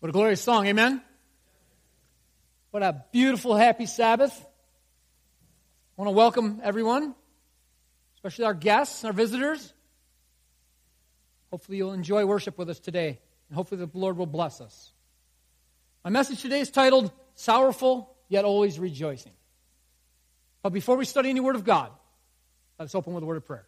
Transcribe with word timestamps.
What 0.00 0.10
a 0.10 0.12
glorious 0.12 0.42
song, 0.42 0.66
amen? 0.66 1.00
What 2.70 2.82
a 2.82 3.04
beautiful, 3.12 3.56
happy 3.56 3.86
Sabbath. 3.86 4.38
I 4.38 6.02
want 6.02 6.08
to 6.08 6.12
welcome 6.12 6.60
everyone, 6.62 7.14
especially 8.16 8.44
our 8.44 8.52
guests, 8.52 9.04
our 9.06 9.14
visitors. 9.14 9.72
Hopefully, 11.50 11.78
you'll 11.78 11.94
enjoy 11.94 12.26
worship 12.26 12.58
with 12.58 12.68
us 12.68 12.78
today, 12.78 13.18
and 13.48 13.56
hopefully, 13.56 13.82
the 13.82 13.98
Lord 13.98 14.18
will 14.18 14.26
bless 14.26 14.60
us. 14.60 14.92
My 16.04 16.10
message 16.10 16.42
today 16.42 16.60
is 16.60 16.70
titled 16.70 17.10
Sorrowful 17.34 18.14
Yet 18.28 18.44
Always 18.44 18.78
Rejoicing. 18.78 19.32
But 20.62 20.74
before 20.74 20.98
we 20.98 21.06
study 21.06 21.30
any 21.30 21.40
Word 21.40 21.56
of 21.56 21.64
God, 21.64 21.90
let 22.78 22.84
us 22.84 22.94
open 22.94 23.14
with 23.14 23.22
a 23.22 23.26
word 23.26 23.38
of 23.38 23.46
prayer. 23.46 23.66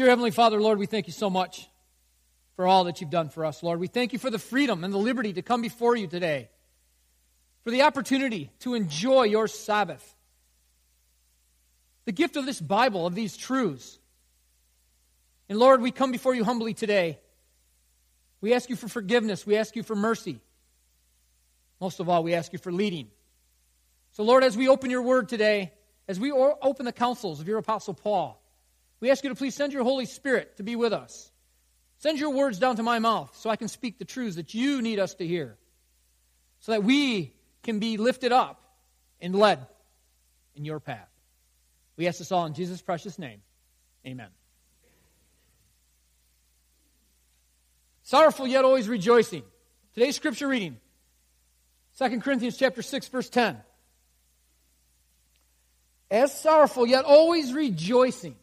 Dear 0.00 0.08
Heavenly 0.08 0.30
Father, 0.30 0.58
Lord, 0.62 0.78
we 0.78 0.86
thank 0.86 1.08
you 1.08 1.12
so 1.12 1.28
much 1.28 1.68
for 2.56 2.66
all 2.66 2.84
that 2.84 3.02
you've 3.02 3.10
done 3.10 3.28
for 3.28 3.44
us, 3.44 3.62
Lord. 3.62 3.78
We 3.78 3.86
thank 3.86 4.14
you 4.14 4.18
for 4.18 4.30
the 4.30 4.38
freedom 4.38 4.82
and 4.82 4.94
the 4.94 4.98
liberty 4.98 5.34
to 5.34 5.42
come 5.42 5.60
before 5.60 5.94
you 5.94 6.06
today, 6.06 6.48
for 7.64 7.70
the 7.70 7.82
opportunity 7.82 8.50
to 8.60 8.72
enjoy 8.72 9.24
your 9.24 9.46
Sabbath, 9.46 10.16
the 12.06 12.12
gift 12.12 12.36
of 12.36 12.46
this 12.46 12.62
Bible, 12.62 13.06
of 13.06 13.14
these 13.14 13.36
truths. 13.36 13.98
And 15.50 15.58
Lord, 15.58 15.82
we 15.82 15.90
come 15.90 16.12
before 16.12 16.34
you 16.34 16.44
humbly 16.44 16.72
today. 16.72 17.18
We 18.40 18.54
ask 18.54 18.70
you 18.70 18.76
for 18.76 18.88
forgiveness, 18.88 19.44
we 19.44 19.58
ask 19.58 19.76
you 19.76 19.82
for 19.82 19.94
mercy. 19.94 20.40
Most 21.78 22.00
of 22.00 22.08
all, 22.08 22.22
we 22.22 22.32
ask 22.32 22.54
you 22.54 22.58
for 22.58 22.72
leading. 22.72 23.10
So, 24.12 24.22
Lord, 24.22 24.44
as 24.44 24.56
we 24.56 24.66
open 24.66 24.88
your 24.90 25.02
word 25.02 25.28
today, 25.28 25.74
as 26.08 26.18
we 26.18 26.32
open 26.32 26.86
the 26.86 26.92
counsels 26.92 27.38
of 27.38 27.46
your 27.46 27.58
Apostle 27.58 27.92
Paul, 27.92 28.39
we 29.00 29.10
ask 29.10 29.24
you 29.24 29.30
to 29.30 29.36
please 29.36 29.54
send 29.54 29.72
your 29.72 29.82
Holy 29.82 30.04
Spirit 30.04 30.58
to 30.58 30.62
be 30.62 30.76
with 30.76 30.92
us. 30.92 31.30
Send 31.98 32.18
your 32.18 32.30
words 32.30 32.58
down 32.58 32.76
to 32.76 32.82
my 32.82 32.98
mouth 32.98 33.34
so 33.36 33.50
I 33.50 33.56
can 33.56 33.68
speak 33.68 33.98
the 33.98 34.04
truths 34.04 34.36
that 34.36 34.54
you 34.54 34.80
need 34.80 34.98
us 34.98 35.14
to 35.14 35.26
hear, 35.26 35.56
so 36.60 36.72
that 36.72 36.84
we 36.84 37.32
can 37.62 37.78
be 37.78 37.96
lifted 37.96 38.32
up 38.32 38.62
and 39.20 39.34
led 39.34 39.66
in 40.54 40.64
your 40.64 40.80
path. 40.80 41.08
We 41.96 42.06
ask 42.06 42.18
this 42.18 42.32
all 42.32 42.46
in 42.46 42.54
Jesus' 42.54 42.80
precious 42.80 43.18
name. 43.18 43.42
Amen. 44.06 44.28
Sorrowful 48.02 48.46
yet 48.46 48.64
always 48.64 48.88
rejoicing. 48.88 49.42
Today's 49.94 50.16
scripture 50.16 50.48
reading 50.48 50.78
2 51.98 52.20
Corinthians 52.20 52.56
chapter 52.56 52.82
6 52.82 53.08
verse 53.08 53.28
10. 53.28 53.58
As 56.10 56.38
sorrowful 56.40 56.86
yet 56.86 57.04
always 57.04 57.52
rejoicing 57.52 58.36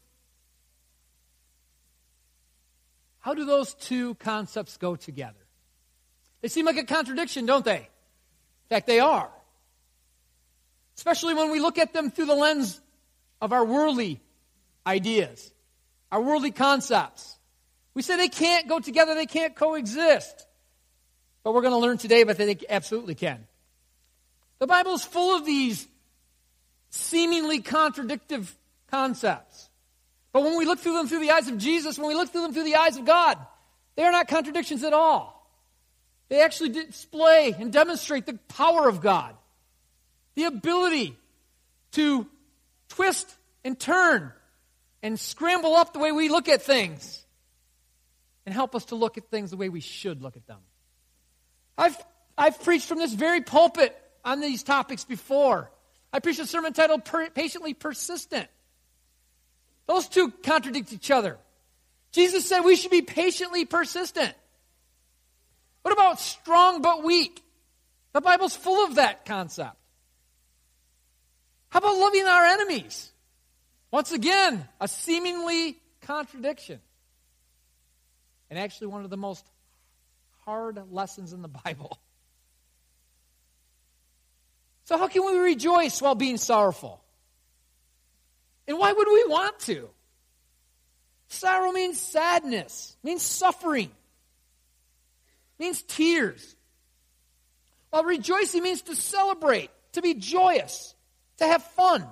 How 3.28 3.34
do 3.34 3.44
those 3.44 3.74
two 3.74 4.16
concepts 4.16 4.78
go 4.78 4.96
together? 4.96 5.36
They 6.40 6.48
seem 6.48 6.66
like 6.66 6.78
a 6.78 6.86
contradiction, 6.86 7.46
don't 7.46 7.66
they? 7.66 7.80
In 7.80 8.70
fact, 8.70 8.88
they 8.88 9.02
are. 9.02 9.30
Especially 10.96 11.34
when 11.34 11.52
we 11.52 11.60
look 11.60 11.78
at 11.78 11.92
them 11.92 12.10
through 12.10 12.28
the 12.28 12.36
lens 12.36 12.80
of 13.42 13.52
our 13.52 13.66
worldly 13.66 14.22
ideas, 14.86 15.52
our 16.10 16.22
worldly 16.22 16.52
concepts. 16.52 17.38
We 17.94 18.02
say 18.02 18.16
they 18.16 18.30
can't 18.30 18.70
go 18.70 18.80
together, 18.80 19.14
they 19.14 19.26
can't 19.26 19.58
coexist. 19.58 20.48
But 21.44 21.54
we're 21.54 21.64
going 21.64 21.74
to 21.74 21.80
learn 21.80 21.98
today 21.98 22.24
that 22.24 22.38
they 22.38 22.58
absolutely 22.70 23.16
can. 23.16 23.46
The 24.60 24.68
Bible 24.68 24.94
is 24.94 25.04
full 25.04 25.36
of 25.36 25.46
these 25.46 25.86
seemingly 26.92 27.60
contradictory 27.60 28.46
concepts. 28.90 29.67
But 30.38 30.44
when 30.44 30.56
we 30.60 30.66
look 30.66 30.78
through 30.78 30.94
them 30.94 31.08
through 31.08 31.22
the 31.22 31.32
eyes 31.32 31.48
of 31.48 31.58
Jesus, 31.58 31.98
when 31.98 32.10
we 32.10 32.14
look 32.14 32.30
through 32.30 32.44
them 32.44 32.54
through 32.54 32.66
the 32.66 32.76
eyes 32.76 32.96
of 32.96 33.06
God, 33.06 33.40
they 33.96 34.04
are 34.04 34.12
not 34.12 34.28
contradictions 34.28 34.84
at 34.84 34.94
all. 34.94 35.52
They 36.30 36.44
actually 36.44 36.70
display 36.70 37.56
and 37.58 37.74
demonstrate 37.74 38.28
the 38.28 38.36
power 38.48 38.88
of 38.88 39.02
God, 39.02 39.36
the 40.36 40.44
ability 40.44 41.18
to 41.94 42.28
twist 42.90 43.34
and 43.64 43.80
turn 43.80 44.32
and 45.02 45.20
scramble 45.20 45.74
up 45.74 45.94
the 45.94 45.98
way 45.98 46.12
we 46.12 46.30
look 46.30 46.48
at 46.50 46.62
things 46.62 47.26
and 48.46 48.54
help 48.54 48.76
us 48.76 48.86
to 48.86 48.96
look 48.96 49.18
at 49.18 49.32
things 49.32 49.50
the 49.50 49.58
way 49.58 49.70
we 49.70 49.82
should 49.82 50.22
look 50.22 50.38
at 50.38 50.46
them. 50.46 50.60
I've, 51.80 51.98
I've 52.38 52.64
preached 52.64 52.86
from 52.86 53.00
this 53.00 53.12
very 53.12 53.42
pulpit 53.42 54.00
on 54.24 54.40
these 54.40 54.62
topics 54.62 55.04
before. 55.04 55.72
I 56.14 56.20
preached 56.20 56.40
a 56.40 56.46
sermon 56.46 56.74
titled 56.74 57.10
Patiently 57.34 57.74
Persistent. 57.74 58.48
Those 59.88 60.08
two 60.08 60.32
contradict 60.44 60.94
each 60.94 61.10
other. 61.10 61.38
Jesus 62.12 62.48
said 62.48 62.62
we 62.62 62.76
should 62.76 62.92
be 62.92 63.02
patiently 63.02 63.66
persistent. 63.66 64.34
What 65.82 65.94
about 65.94 66.20
strong 66.20 66.82
but 66.82 67.04
weak? 67.04 67.42
The 68.14 68.22
Bible's 68.22 68.56
full 68.56 68.86
of 68.86 68.96
that 68.96 69.26
concept. 69.26 69.76
How 71.70 71.80
about 71.80 71.98
loving 71.98 72.26
our 72.26 72.46
enemies? 72.46 73.12
Once 73.92 74.12
again, 74.12 74.68
a 74.82 74.88
seemingly 74.88 75.78
contradiction. 76.02 76.80
And 78.50 78.58
actually, 78.58 78.88
one 78.88 79.04
of 79.04 79.10
the 79.10 79.18
most 79.18 79.46
hard 80.46 80.80
lessons 80.92 81.34
in 81.34 81.42
the 81.42 81.48
Bible. 81.48 81.98
So, 84.86 84.98
how 84.98 85.10
can 85.10 85.26
we 85.26 85.38
rejoice 85.38 86.02
while 86.02 86.16
being 86.16 86.38
sorrowful? 86.38 87.04
And 88.68 88.78
why 88.78 88.92
would 88.92 89.08
we 89.08 89.26
want 89.28 89.60
to? 89.62 89.90
Sorrow 91.30 91.72
means 91.72 92.00
sadness, 92.00 92.96
means 93.04 93.22
suffering, 93.22 93.92
means 95.60 95.82
tears. 95.84 96.56
While 97.90 98.04
rejoicing 98.04 98.64
means 98.64 98.82
to 98.84 98.96
celebrate, 98.96 99.70
to 99.94 100.02
be 100.02 100.14
joyous, 100.14 100.96
to 101.38 101.46
have 101.46 101.64
fun. 101.64 102.06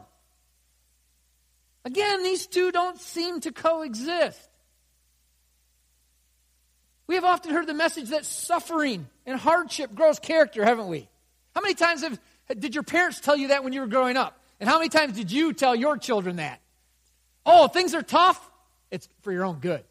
Again, 1.83 2.23
these 2.23 2.47
two 2.47 2.71
don't 2.71 2.99
seem 2.99 3.41
to 3.41 3.51
coexist. 3.51 4.49
We 7.07 7.15
have 7.15 7.25
often 7.25 7.51
heard 7.51 7.67
the 7.67 7.73
message 7.73 8.09
that 8.09 8.25
suffering 8.25 9.07
and 9.25 9.39
hardship 9.39 9.93
grows 9.93 10.17
character, 10.17 10.65
haven't 10.65 10.87
we? 10.87 11.07
How 11.53 11.61
many 11.61 11.75
times 11.75 12.01
have, 12.01 12.19
did 12.57 12.73
your 12.73 12.83
parents 12.83 13.19
tell 13.19 13.37
you 13.37 13.49
that 13.49 13.63
when 13.63 13.73
you 13.73 13.81
were 13.81 13.87
growing 13.87 14.17
up? 14.17 14.39
And 14.59 14.69
how 14.69 14.77
many 14.77 14.89
times 14.89 15.13
did 15.13 15.31
you 15.31 15.53
tell 15.53 15.75
your 15.75 15.97
children 15.97 16.37
that? 16.37 16.61
Oh, 17.45 17.67
things 17.67 17.93
are 17.93 18.01
tough. 18.01 18.39
It's 18.89 19.07
for 19.21 19.31
your 19.31 19.45
own 19.45 19.59
good. 19.59 19.83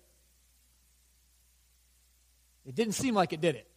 It 2.66 2.74
didn't 2.74 2.94
seem 2.94 3.14
like 3.14 3.32
it 3.32 3.41
did 3.41 3.56
it. 3.56 3.69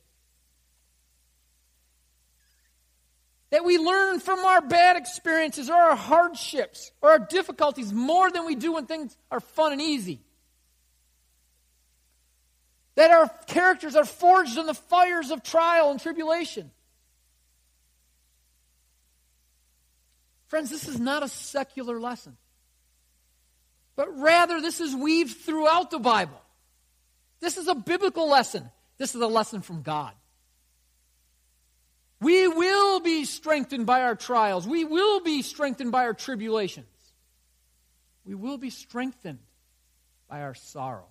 That 3.50 3.64
we 3.64 3.78
learn 3.78 4.20
from 4.20 4.40
our 4.40 4.62
bad 4.62 4.98
experiences 4.98 5.70
or 5.70 5.76
our 5.76 5.96
hardships 5.96 6.92
or 7.02 7.12
our 7.12 7.20
difficulties 7.20 7.94
more 7.94 8.30
than 8.30 8.46
we 8.46 8.56
do 8.56 8.74
when 8.74 8.86
things 8.86 9.16
are 9.32 9.40
fun 9.40 9.72
and 9.72 9.82
easy. 9.82 10.22
That 12.96 13.12
our 13.12 13.30
characters 13.48 13.96
are 13.96 14.06
forged 14.06 14.58
in 14.58 14.66
the 14.66 14.74
fires 14.74 15.32
of 15.32 15.44
trial 15.44 15.92
and 15.92 16.00
tribulation. 16.00 16.72
Friends, 20.48 20.70
this 20.70 20.88
is 20.88 21.00
not 21.00 21.24
a 21.24 21.28
secular 21.28 22.00
lesson. 22.00 22.38
But 23.96 24.18
rather, 24.18 24.62
this 24.62 24.80
is 24.80 24.96
weaved 24.96 25.38
throughout 25.38 25.92
the 25.92 26.00
Bible. 26.00 26.42
This 27.40 27.58
is 27.58 27.68
a 27.68 27.76
biblical 27.76 28.30
lesson. 28.30 28.70
This 28.98 29.14
is 29.16 29.22
a 29.22 29.28
lesson 29.28 29.62
from 29.62 29.82
God. 29.82 30.14
We 32.20 32.48
will 32.48 33.00
be 33.00 33.26
strengthened 33.26 33.86
by 33.86 34.04
our 34.04 34.16
trials. 34.16 34.68
We 34.68 34.86
will 34.86 35.20
be 35.20 35.42
strengthened 35.42 35.92
by 35.92 36.06
our 36.06 36.14
tribulations. 36.14 36.88
We 38.26 38.34
will 38.34 38.58
be 38.58 38.70
strengthened 38.70 39.40
by 40.30 40.42
our 40.42 40.56
sorrow. 40.56 41.08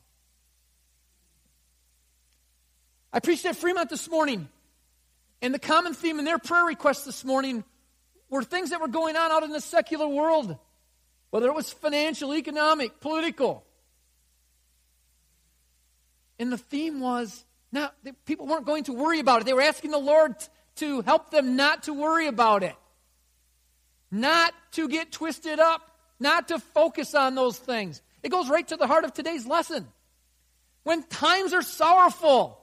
I 3.13 3.21
preached 3.21 3.47
at 3.47 3.57
Fremont 3.57 3.89
this 3.89 4.11
morning, 4.11 4.49
and 5.41 5.55
the 5.55 5.59
common 5.59 5.95
theme 5.95 6.19
in 6.19 6.25
their 6.25 6.39
prayer 6.39 6.65
requests 6.65 7.05
this 7.05 7.25
morning 7.25 7.65
were 8.31 8.43
things 8.43 8.71
that 8.71 8.81
were 8.81 8.89
going 8.89 9.17
on 9.17 9.31
out 9.31 9.43
in 9.43 9.51
the 9.51 9.61
secular 9.61 10.09
world, 10.09 10.57
whether 11.31 11.47
it 11.47 11.55
was 11.55 11.73
financial, 11.73 12.35
economic, 12.35 13.01
political. 13.01 13.65
And 16.39 16.53
the 16.53 16.59
theme 16.59 17.01
was 17.01 17.45
now 17.73 17.91
people 18.25 18.47
weren't 18.47 18.67
going 18.67 18.85
to 18.85 18.93
worry 18.93 19.21
about 19.21 19.41
it. 19.41 19.45
They 19.45 19.53
were 19.53 19.63
asking 19.63 19.91
the 19.91 19.99
Lord 19.99 20.35
to 20.77 21.03
help 21.03 21.31
them 21.31 21.57
not 21.57 21.85
to 21.85 21.95
worry 21.95 22.27
about 22.27 22.63
it, 22.63 22.75
not 24.11 24.53
to 24.73 24.89
get 24.89 25.13
twisted 25.13 25.59
up, 25.59 25.83
not 26.21 26.49
to 26.49 26.59
focus 26.59 27.15
on 27.15 27.35
those 27.35 27.59
things. 27.59 28.03
It 28.23 28.31
goes 28.31 28.49
right 28.49 28.67
to 28.69 28.77
the 28.77 28.87
heart 28.87 29.05
of 29.05 29.13
today's 29.13 29.47
lesson. 29.47 29.87
When 30.83 31.03
times 31.03 31.53
are 31.53 31.63
sorrowful, 31.63 32.63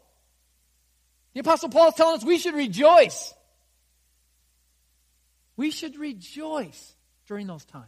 the 1.33 1.41
Apostle 1.41 1.69
Paul 1.69 1.89
is 1.89 1.95
telling 1.95 2.17
us 2.17 2.23
we 2.23 2.37
should 2.37 2.55
rejoice. 2.55 3.33
We 5.63 5.71
should 5.71 5.95
rejoice 5.95 6.93
during 7.25 7.47
those 7.47 7.63
times. 7.63 7.85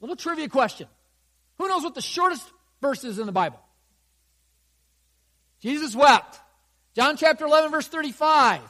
Little 0.00 0.16
trivia 0.16 0.48
question. 0.48 0.88
Who 1.58 1.68
knows 1.68 1.84
what 1.84 1.94
the 1.94 2.02
shortest 2.02 2.42
verse 2.80 3.04
is 3.04 3.20
in 3.20 3.26
the 3.26 3.32
Bible? 3.32 3.60
Jesus 5.60 5.94
wept. 5.94 6.40
John 6.96 7.16
chapter 7.16 7.44
11, 7.44 7.70
verse 7.70 7.86
35. 7.86 8.60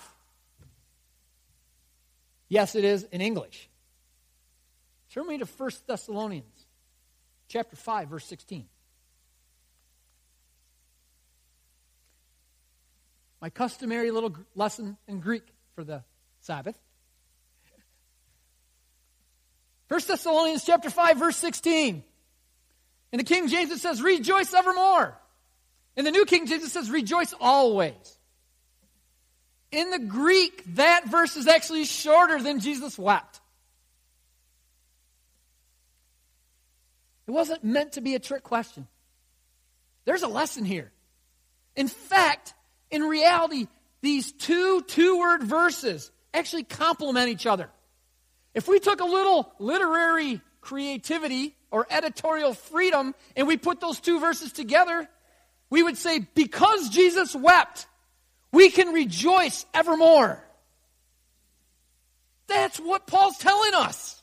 Yes, 2.51 2.75
it 2.75 2.85
is 2.85 3.05
in 3.05 3.23
English. 3.23 3.71
Turn 5.15 5.27
me 5.27 5.39
to 5.39 5.47
1 5.47 5.71
Thessalonians 5.87 6.67
chapter 7.49 7.77
5, 7.77 8.09
verse 8.09 8.27
16. 8.27 8.67
My 13.41 13.49
customary 13.49 14.11
little 14.11 14.37
lesson 14.55 14.99
in 15.07 15.21
Greek 15.21 15.45
for 15.79 15.85
the 15.85 16.03
Sabbath. 16.41 16.77
1 19.87 20.01
Thessalonians 20.09 20.65
chapter 20.65 20.91
5, 20.91 21.17
verse 21.17 21.37
16. 21.37 22.03
In 23.13 23.17
the 23.17 23.23
King 23.23 23.47
James 23.47 23.71
it 23.71 23.79
says, 23.79 24.03
rejoice 24.03 24.53
evermore. 24.53 25.17
In 25.95 26.05
the 26.05 26.11
New 26.11 26.25
King 26.25 26.49
James 26.49 26.65
it 26.65 26.71
says, 26.71 26.91
rejoice 26.91 27.33
always. 27.41 28.19
In 29.71 29.93
the 29.93 30.01
Greek, 30.01 30.65
that 30.75 31.07
verse 31.07 31.37
is 31.37 31.47
actually 31.47 31.85
shorter 31.85 32.43
than 32.43 32.59
Jesus 32.59 32.99
wept. 32.99 33.41
It 37.29 37.31
wasn't 37.31 37.63
meant 37.63 37.93
to 37.93 38.01
be 38.01 38.17
a 38.17 38.19
trick 38.19 38.43
question. 38.43 38.89
There's 40.07 40.23
a 40.23 40.29
lesson 40.29 40.65
here. 40.65 40.91
In 41.77 41.87
fact, 41.87 42.55
in 42.91 43.03
reality, 43.03 43.69
these 44.01 44.33
two 44.33 44.83
two 44.83 45.19
word 45.19 45.43
verses 45.43 46.11
actually 46.33 46.65
complement 46.65 47.29
each 47.29 47.47
other. 47.47 47.69
If 48.55 48.69
we 48.69 48.81
took 48.81 49.01
a 49.01 49.05
little 49.05 49.53
literary 49.59 50.41
creativity 50.61 51.55
or 51.71 51.87
editorial 51.91 52.55
freedom 52.55 53.15
and 53.37 53.47
we 53.47 53.57
put 53.57 53.81
those 53.81 54.01
two 54.01 54.21
verses 54.21 54.53
together, 54.53 55.09
we 55.71 55.83
would 55.83 55.97
say, 55.97 56.21
because 56.35 56.89
Jesus 56.91 57.35
wept, 57.35 57.87
we 58.53 58.71
can 58.71 58.93
rejoice 58.93 59.67
evermore. 59.75 60.43
That's 62.47 62.79
what 62.79 63.07
Paul's 63.07 63.39
telling 63.39 63.75
us. 63.75 64.23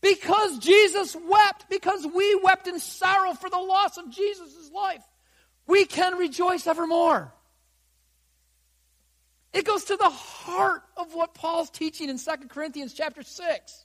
Because 0.00 0.58
Jesus 0.58 1.16
wept, 1.16 1.66
because 1.70 2.06
we 2.06 2.34
wept 2.36 2.68
in 2.68 2.78
sorrow 2.78 3.32
for 3.32 3.48
the 3.48 3.58
loss 3.58 3.96
of 3.96 4.10
Jesus' 4.10 4.70
life, 4.72 5.02
we 5.66 5.86
can 5.86 6.16
rejoice 6.16 6.66
evermore. 6.66 7.32
It 9.54 9.64
goes 9.64 9.84
to 9.84 9.96
the 9.96 10.10
heart 10.10 10.82
of 10.96 11.14
what 11.14 11.32
Paul's 11.32 11.70
teaching 11.70 12.10
in 12.10 12.18
2 12.18 12.30
Corinthians 12.48 12.92
chapter 12.92 13.22
6. 13.22 13.84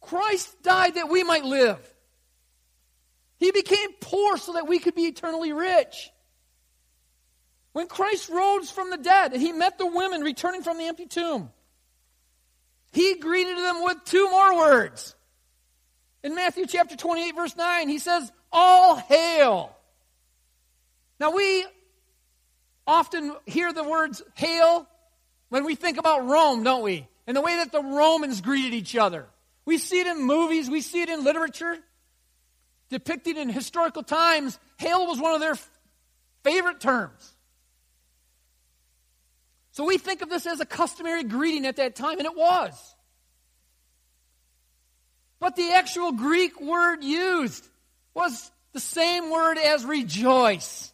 Christ 0.00 0.62
died 0.64 0.96
that 0.96 1.08
we 1.08 1.22
might 1.22 1.44
live. 1.44 1.78
He 3.38 3.52
became 3.52 3.90
poor 4.00 4.38
so 4.38 4.54
that 4.54 4.66
we 4.66 4.80
could 4.80 4.96
be 4.96 5.04
eternally 5.04 5.52
rich. 5.52 6.10
When 7.72 7.86
Christ 7.86 8.28
rose 8.28 8.70
from 8.72 8.90
the 8.90 8.96
dead 8.96 9.32
and 9.32 9.40
he 9.40 9.52
met 9.52 9.78
the 9.78 9.86
women 9.86 10.22
returning 10.22 10.62
from 10.62 10.78
the 10.78 10.86
empty 10.86 11.06
tomb, 11.06 11.50
he 12.90 13.14
greeted 13.20 13.56
them 13.56 13.84
with 13.84 13.98
two 14.04 14.28
more 14.30 14.56
words. 14.56 15.14
In 16.24 16.34
Matthew 16.34 16.66
chapter 16.66 16.96
28, 16.96 17.36
verse 17.36 17.54
9, 17.54 17.88
he 17.88 18.00
says, 18.00 18.32
All 18.50 18.96
hail. 18.96 19.76
Now, 21.20 21.30
we 21.30 21.66
often 22.86 23.34
hear 23.46 23.72
the 23.72 23.84
words 23.84 24.22
hail 24.34 24.86
when 25.48 25.64
we 25.64 25.74
think 25.74 25.98
about 25.98 26.26
Rome, 26.26 26.62
don't 26.62 26.82
we? 26.82 27.06
And 27.26 27.36
the 27.36 27.40
way 27.40 27.56
that 27.56 27.72
the 27.72 27.82
Romans 27.82 28.40
greeted 28.40 28.74
each 28.74 28.96
other. 28.96 29.26
We 29.64 29.78
see 29.78 30.00
it 30.00 30.06
in 30.06 30.22
movies, 30.22 30.70
we 30.70 30.80
see 30.80 31.02
it 31.02 31.08
in 31.08 31.24
literature. 31.24 31.78
Depicted 32.88 33.36
in 33.36 33.48
historical 33.48 34.04
times, 34.04 34.58
hail 34.76 35.06
was 35.06 35.20
one 35.20 35.34
of 35.34 35.40
their 35.40 35.52
f- 35.52 35.70
favorite 36.44 36.80
terms. 36.80 37.32
So 39.72 39.84
we 39.84 39.98
think 39.98 40.22
of 40.22 40.30
this 40.30 40.46
as 40.46 40.60
a 40.60 40.64
customary 40.64 41.24
greeting 41.24 41.66
at 41.66 41.76
that 41.76 41.96
time, 41.96 42.18
and 42.18 42.26
it 42.26 42.36
was. 42.36 42.94
But 45.40 45.56
the 45.56 45.72
actual 45.72 46.12
Greek 46.12 46.60
word 46.60 47.02
used 47.02 47.66
was 48.14 48.50
the 48.72 48.80
same 48.80 49.30
word 49.30 49.58
as 49.58 49.84
rejoice. 49.84 50.92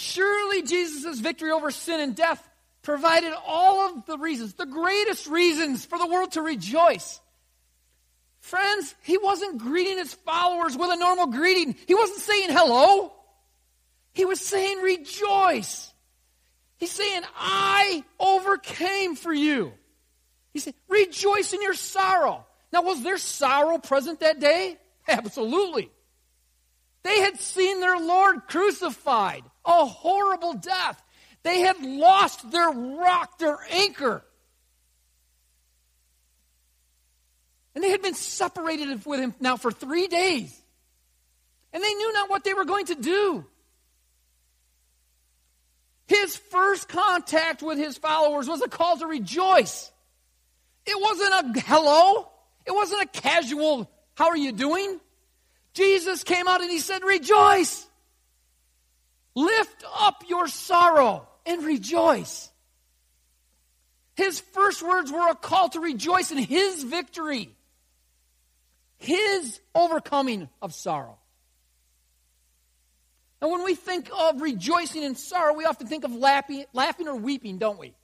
Surely 0.00 0.62
Jesus' 0.62 1.20
victory 1.20 1.50
over 1.50 1.70
sin 1.70 2.00
and 2.00 2.16
death 2.16 2.42
provided 2.80 3.34
all 3.46 3.86
of 3.86 4.06
the 4.06 4.16
reasons, 4.16 4.54
the 4.54 4.64
greatest 4.64 5.26
reasons 5.26 5.84
for 5.84 5.98
the 5.98 6.06
world 6.06 6.32
to 6.32 6.40
rejoice. 6.40 7.20
Friends, 8.40 8.94
he 9.02 9.18
wasn't 9.18 9.58
greeting 9.58 9.98
his 9.98 10.14
followers 10.14 10.74
with 10.74 10.90
a 10.90 10.96
normal 10.96 11.26
greeting. 11.26 11.76
He 11.86 11.94
wasn't 11.94 12.20
saying 12.20 12.48
hello. 12.48 13.12
He 14.14 14.24
was 14.24 14.40
saying 14.40 14.80
rejoice. 14.80 15.92
He's 16.78 16.92
saying, 16.92 17.20
I 17.36 18.02
overcame 18.18 19.16
for 19.16 19.34
you. 19.34 19.74
He 20.54 20.60
said, 20.60 20.72
rejoice 20.88 21.52
in 21.52 21.60
your 21.60 21.74
sorrow. 21.74 22.46
Now, 22.72 22.82
was 22.82 23.02
there 23.02 23.18
sorrow 23.18 23.76
present 23.76 24.20
that 24.20 24.40
day? 24.40 24.78
Absolutely. 25.06 25.90
They 27.02 27.20
had 27.20 27.38
seen 27.38 27.80
their 27.80 27.98
Lord 27.98 28.46
crucified 28.48 29.44
a 29.64 29.84
horrible 29.86 30.54
death. 30.54 31.02
They 31.42 31.60
had 31.60 31.82
lost 31.82 32.50
their 32.50 32.70
rock, 32.70 33.38
their 33.38 33.58
anchor. 33.70 34.22
And 37.74 37.84
they 37.84 37.90
had 37.90 38.02
been 38.02 38.14
separated 38.14 39.04
with 39.06 39.20
him 39.20 39.34
now 39.40 39.56
for 39.56 39.70
three 39.70 40.06
days. 40.06 40.56
And 41.72 41.82
they 41.82 41.94
knew 41.94 42.12
not 42.12 42.28
what 42.28 42.44
they 42.44 42.52
were 42.52 42.64
going 42.64 42.86
to 42.86 42.94
do. 42.94 43.46
His 46.06 46.36
first 46.36 46.88
contact 46.88 47.62
with 47.62 47.78
his 47.78 47.96
followers 47.96 48.48
was 48.48 48.62
a 48.62 48.68
call 48.68 48.98
to 48.98 49.06
rejoice. 49.06 49.92
It 50.84 51.00
wasn't 51.00 51.56
a 51.56 51.60
hello, 51.60 52.28
it 52.66 52.72
wasn't 52.72 53.02
a 53.02 53.06
casual, 53.06 53.88
how 54.14 54.28
are 54.28 54.36
you 54.36 54.50
doing? 54.50 54.98
Jesus 55.72 56.24
came 56.24 56.48
out 56.48 56.60
and 56.60 56.70
he 56.70 56.80
said, 56.80 57.04
Rejoice. 57.04 57.86
Lift 59.34 59.84
up 59.98 60.24
your 60.28 60.48
sorrow 60.48 61.28
and 61.46 61.64
rejoice. 61.64 62.50
His 64.16 64.40
first 64.40 64.82
words 64.82 65.10
were 65.10 65.28
a 65.28 65.34
call 65.34 65.68
to 65.70 65.80
rejoice 65.80 66.30
in 66.30 66.38
his 66.38 66.82
victory, 66.82 67.54
his 68.98 69.60
overcoming 69.74 70.48
of 70.60 70.74
sorrow. 70.74 71.18
And 73.40 73.50
when 73.50 73.64
we 73.64 73.74
think 73.74 74.10
of 74.14 74.42
rejoicing 74.42 75.02
in 75.02 75.14
sorrow, 75.14 75.54
we 75.54 75.64
often 75.64 75.86
think 75.86 76.04
of 76.04 76.14
laughing, 76.14 76.66
laughing 76.74 77.08
or 77.08 77.16
weeping, 77.16 77.56
don't 77.58 77.78
we? 77.78 77.94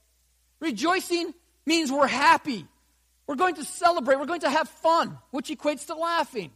Rejoicing 0.59 1.33
means 1.65 1.91
we're 1.91 2.07
happy. 2.07 2.65
We're 3.27 3.35
going 3.35 3.55
to 3.55 3.63
celebrate. 3.63 4.17
We're 4.17 4.25
going 4.25 4.41
to 4.41 4.49
have 4.49 4.67
fun, 4.69 5.19
which 5.29 5.49
equates 5.49 5.85
to 5.87 5.95
laughing. 5.95 6.51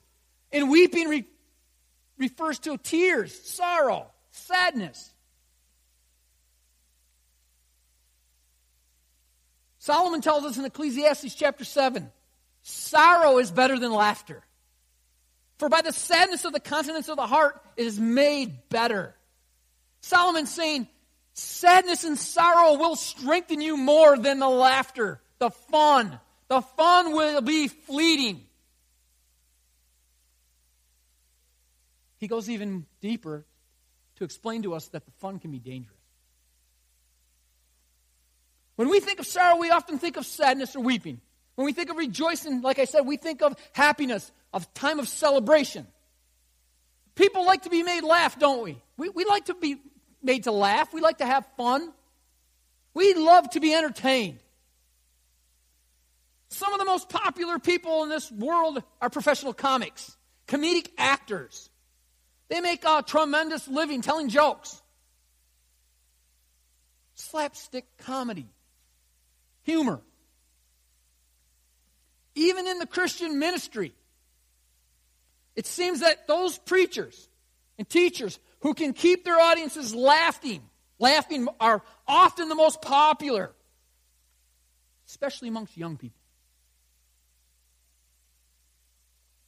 And 0.51 0.71
weeping 0.71 1.07
re- 1.07 1.25
refers 2.17 2.57
to 2.59 2.77
tears, 2.77 3.39
sorrow 3.47 4.10
sadness. 4.31 5.11
Solomon 9.79 10.21
tells 10.21 10.45
us 10.45 10.57
in 10.57 10.65
Ecclesiastes 10.65 11.35
chapter 11.35 11.63
7 11.63 12.11
sorrow 12.63 13.39
is 13.39 13.49
better 13.49 13.79
than 13.79 13.91
laughter. 13.91 14.43
For 15.57 15.69
by 15.69 15.81
the 15.81 15.91
sadness 15.91 16.45
of 16.45 16.53
the 16.53 16.59
countenance 16.59 17.09
of 17.09 17.17
the 17.17 17.27
heart, 17.27 17.59
it 17.77 17.85
is 17.85 17.99
made 17.99 18.69
better. 18.69 19.15
Solomon's 20.01 20.51
saying, 20.51 20.87
sadness 21.33 22.03
and 22.03 22.17
sorrow 22.17 22.77
will 22.77 22.95
strengthen 22.95 23.61
you 23.61 23.77
more 23.77 24.17
than 24.17 24.39
the 24.39 24.49
laughter, 24.49 25.21
the 25.39 25.49
fun. 25.49 26.19
The 26.47 26.61
fun 26.61 27.13
will 27.13 27.41
be 27.41 27.67
fleeting. 27.67 28.43
He 32.17 32.27
goes 32.27 32.49
even 32.49 32.85
deeper 33.01 33.45
to 34.21 34.25
explain 34.25 34.61
to 34.61 34.75
us 34.75 34.87
that 34.89 35.03
the 35.03 35.11
fun 35.19 35.39
can 35.39 35.49
be 35.49 35.57
dangerous. 35.57 35.97
When 38.75 38.87
we 38.87 38.99
think 38.99 39.19
of 39.19 39.25
sorrow, 39.25 39.57
we 39.57 39.71
often 39.71 39.97
think 39.97 40.15
of 40.15 40.27
sadness 40.27 40.75
or 40.75 40.81
weeping. 40.81 41.19
When 41.55 41.65
we 41.65 41.73
think 41.73 41.89
of 41.89 41.97
rejoicing, 41.97 42.61
like 42.61 42.77
I 42.77 42.85
said, 42.85 43.01
we 43.01 43.17
think 43.17 43.41
of 43.41 43.55
happiness, 43.73 44.31
of 44.53 44.71
time 44.75 44.99
of 44.99 45.07
celebration. 45.07 45.87
People 47.15 47.47
like 47.47 47.63
to 47.63 47.71
be 47.71 47.81
made 47.81 48.03
laugh, 48.03 48.37
don't 48.37 48.63
we? 48.63 48.77
we? 48.95 49.09
We 49.09 49.25
like 49.25 49.45
to 49.45 49.55
be 49.55 49.77
made 50.21 50.43
to 50.43 50.51
laugh. 50.51 50.93
We 50.93 51.01
like 51.01 51.17
to 51.17 51.25
have 51.25 51.45
fun. 51.57 51.91
We 52.93 53.15
love 53.15 53.49
to 53.51 53.59
be 53.59 53.73
entertained. 53.73 54.37
Some 56.49 56.73
of 56.73 56.79
the 56.79 56.85
most 56.85 57.09
popular 57.09 57.57
people 57.57 58.03
in 58.03 58.09
this 58.09 58.31
world 58.31 58.83
are 59.01 59.09
professional 59.09 59.53
comics, 59.53 60.15
comedic 60.47 60.89
actors. 60.97 61.70
They 62.51 62.59
make 62.59 62.83
a 62.83 63.01
tremendous 63.01 63.65
living 63.69 64.01
telling 64.01 64.27
jokes. 64.27 64.81
Slapstick 67.15 67.85
comedy, 67.99 68.49
humor. 69.63 70.01
even 72.35 72.67
in 72.67 72.79
the 72.79 72.85
Christian 72.85 73.39
ministry, 73.39 73.93
it 75.55 75.65
seems 75.65 76.01
that 76.01 76.27
those 76.27 76.57
preachers 76.57 77.29
and 77.77 77.87
teachers 77.87 78.37
who 78.59 78.73
can 78.73 78.91
keep 78.91 79.23
their 79.23 79.39
audiences 79.39 79.95
laughing, 79.95 80.61
laughing 80.99 81.47
are 81.57 81.81
often 82.05 82.49
the 82.49 82.55
most 82.55 82.81
popular, 82.81 83.53
especially 85.07 85.47
amongst 85.47 85.77
young 85.77 85.95
people. 85.95 86.19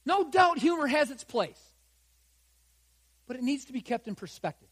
No 0.06 0.30
doubt 0.30 0.56
humor 0.56 0.86
has 0.86 1.10
its 1.10 1.24
place, 1.24 1.60
but 3.26 3.36
it 3.36 3.42
needs 3.42 3.66
to 3.66 3.72
be 3.72 3.80
kept 3.80 4.08
in 4.08 4.14
perspective. 4.14 4.68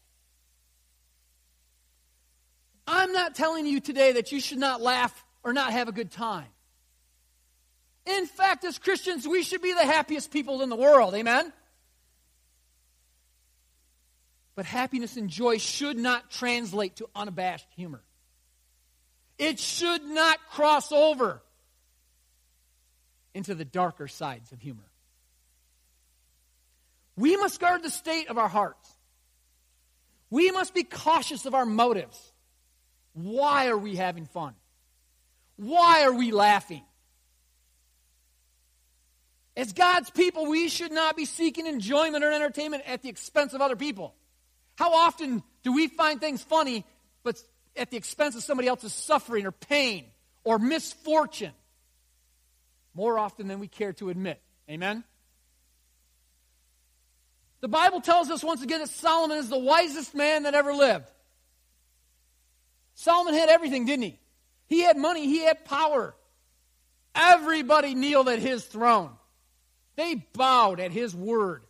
I'm 2.85 3.13
not 3.13 3.35
telling 3.35 3.65
you 3.65 3.79
today 3.79 4.13
that 4.13 4.31
you 4.31 4.39
should 4.39 4.57
not 4.57 4.81
laugh 4.81 5.25
or 5.43 5.53
not 5.53 5.71
have 5.71 5.87
a 5.87 5.91
good 5.91 6.11
time. 6.11 6.47
In 8.05 8.25
fact, 8.25 8.65
as 8.65 8.77
Christians, 8.77 9.27
we 9.27 9.43
should 9.43 9.61
be 9.61 9.73
the 9.73 9.85
happiest 9.85 10.31
people 10.31 10.61
in 10.61 10.69
the 10.69 10.75
world. 10.75 11.13
Amen? 11.15 11.53
But 14.55 14.65
happiness 14.65 15.15
and 15.15 15.29
joy 15.29 15.57
should 15.57 15.97
not 15.97 16.29
translate 16.29 16.97
to 16.97 17.07
unabashed 17.15 17.67
humor. 17.75 18.01
It 19.37 19.59
should 19.59 20.03
not 20.03 20.37
cross 20.49 20.91
over 20.91 21.41
into 23.33 23.55
the 23.55 23.65
darker 23.65 24.07
sides 24.07 24.51
of 24.51 24.59
humor. 24.59 24.83
We 27.15 27.37
must 27.37 27.59
guard 27.59 27.83
the 27.83 27.89
state 27.89 28.29
of 28.29 28.37
our 28.37 28.47
hearts. 28.47 28.89
We 30.29 30.51
must 30.51 30.73
be 30.73 30.83
cautious 30.83 31.45
of 31.45 31.53
our 31.53 31.65
motives. 31.65 32.33
Why 33.13 33.67
are 33.67 33.77
we 33.77 33.95
having 33.95 34.25
fun? 34.25 34.55
Why 35.57 36.03
are 36.03 36.13
we 36.13 36.31
laughing? 36.31 36.83
As 39.55 39.71
God's 39.73 40.09
people, 40.09 40.47
we 40.47 40.67
should 40.67 40.91
not 40.91 41.15
be 41.15 41.25
seeking 41.25 41.67
enjoyment 41.67 42.23
or 42.23 42.31
entertainment 42.31 42.83
at 42.87 43.03
the 43.03 43.09
expense 43.09 43.53
of 43.53 43.61
other 43.61 43.75
people. 43.75 44.15
How 44.75 44.93
often 44.93 45.43
do 45.61 45.73
we 45.73 45.87
find 45.87 46.19
things 46.19 46.41
funny, 46.41 46.83
but 47.21 47.39
at 47.75 47.91
the 47.91 47.97
expense 47.97 48.35
of 48.35 48.43
somebody 48.43 48.67
else's 48.67 48.93
suffering 48.93 49.45
or 49.45 49.51
pain 49.51 50.05
or 50.43 50.57
misfortune? 50.57 51.51
More 52.95 53.19
often 53.19 53.47
than 53.47 53.59
we 53.59 53.67
care 53.67 53.93
to 53.93 54.09
admit. 54.09 54.41
Amen? 54.67 55.03
The 57.63 57.69
Bible 57.69 58.01
tells 58.01 58.29
us 58.29 58.43
once 58.43 58.61
again 58.61 58.81
that 58.81 58.89
Solomon 58.89 59.37
is 59.37 59.47
the 59.47 59.57
wisest 59.57 60.13
man 60.13 60.43
that 60.43 60.53
ever 60.53 60.73
lived. 60.73 61.09
Solomon 62.95 63.33
had 63.35 63.47
everything, 63.47 63.85
didn't 63.85 64.03
he? 64.03 64.19
He 64.67 64.81
had 64.81 64.97
money, 64.97 65.27
he 65.27 65.45
had 65.45 65.63
power. 65.63 66.13
Everybody 67.15 67.95
kneeled 67.95 68.27
at 68.27 68.39
his 68.39 68.65
throne. 68.65 69.11
They 69.95 70.15
bowed 70.33 70.81
at 70.81 70.91
his 70.91 71.15
word. 71.15 71.63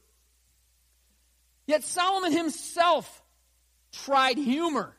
Yet 1.67 1.83
Solomon 1.83 2.31
himself 2.31 3.21
tried 3.91 4.39
humor 4.39 4.97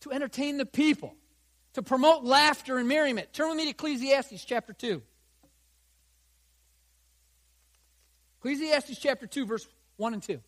to 0.00 0.10
entertain 0.10 0.56
the 0.56 0.66
people, 0.66 1.14
to 1.74 1.82
promote 1.82 2.24
laughter 2.24 2.76
and 2.76 2.88
merriment. 2.88 3.32
Turn 3.32 3.50
with 3.50 3.56
me 3.56 3.66
to 3.66 3.70
Ecclesiastes 3.70 4.44
chapter 4.44 4.72
2. 4.72 5.00
Ecclesiastes 8.48 8.98
chapter 8.98 9.26
2, 9.26 9.44
verse 9.44 9.68
1 9.98 10.14
and 10.14 10.22
2. 10.22 10.40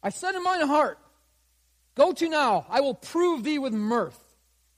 I 0.00 0.10
said 0.10 0.36
in 0.36 0.44
mine 0.44 0.64
heart, 0.64 0.98
Go 1.96 2.12
to 2.12 2.28
now, 2.28 2.66
I 2.68 2.82
will 2.82 2.94
prove 2.94 3.42
thee 3.42 3.58
with 3.58 3.72
mirth. 3.72 4.16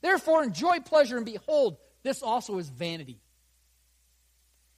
Therefore 0.01 0.43
enjoy 0.43 0.81
pleasure, 0.81 1.19
and 1.19 1.27
behold, 1.27 1.77
this 2.03 2.23
also 2.23 2.57
is 2.57 2.71
vanity. 2.71 3.21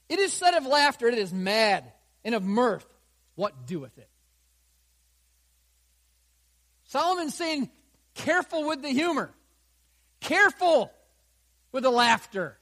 It 0.08 0.18
is 0.18 0.32
said 0.32 0.54
of 0.54 0.66
laughter, 0.66 1.06
it 1.06 1.16
is 1.16 1.32
mad, 1.32 1.84
and 2.24 2.34
of 2.34 2.42
mirth, 2.42 2.86
what 3.36 3.68
doeth 3.68 3.96
it? 3.98 4.10
Solomon's 6.86 7.36
saying, 7.36 7.70
careful 8.14 8.66
with 8.66 8.82
the 8.82 8.90
humor, 8.90 9.32
careful 10.20 10.90
with 11.70 11.84
the 11.84 11.90
laughter. 11.90 12.58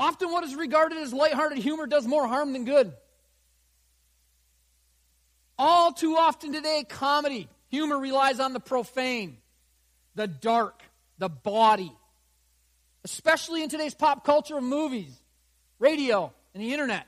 Often, 0.00 0.32
what 0.32 0.44
is 0.44 0.54
regarded 0.54 0.96
as 0.96 1.12
lighthearted 1.12 1.58
humor 1.58 1.86
does 1.86 2.06
more 2.06 2.26
harm 2.26 2.54
than 2.54 2.64
good. 2.64 2.90
All 5.58 5.92
too 5.92 6.16
often 6.16 6.54
today, 6.54 6.86
comedy, 6.88 7.50
humor 7.68 7.98
relies 7.98 8.40
on 8.40 8.54
the 8.54 8.60
profane, 8.60 9.36
the 10.14 10.26
dark, 10.26 10.82
the 11.18 11.28
bawdy, 11.28 11.92
especially 13.04 13.62
in 13.62 13.68
today's 13.68 13.94
pop 13.94 14.24
culture 14.24 14.56
of 14.56 14.64
movies, 14.64 15.14
radio, 15.78 16.32
and 16.54 16.62
the 16.62 16.72
internet. 16.72 17.06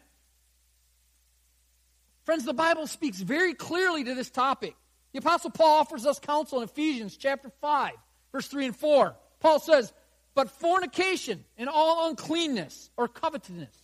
Friends, 2.25 2.45
the 2.45 2.53
Bible 2.53 2.87
speaks 2.87 3.19
very 3.19 3.55
clearly 3.55 4.05
to 4.05 4.15
this 4.15 4.29
topic. 4.29 4.77
The 5.13 5.21
Apostle 5.21 5.51
Paul 5.51 5.79
offers 5.79 6.05
us 6.05 6.19
counsel 6.19 6.59
in 6.59 6.65
Ephesians 6.65 7.17
chapter 7.17 7.51
5, 7.63 7.95
verse 8.33 8.49
3 8.49 8.67
and 8.67 8.77
4. 8.77 9.17
Paul 9.41 9.61
says, 9.61 9.95
But 10.35 10.51
fornication 10.51 11.45
and 11.59 11.69
all 11.69 12.09
uncleanness 12.09 12.91
or 12.97 13.09
covetousness, 13.09 13.77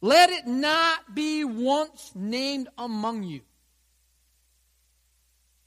let 0.00 0.30
it 0.30 0.46
not 0.46 1.14
be 1.14 1.44
once 1.44 2.12
named 2.14 2.68
among 2.76 3.22
you 3.22 3.40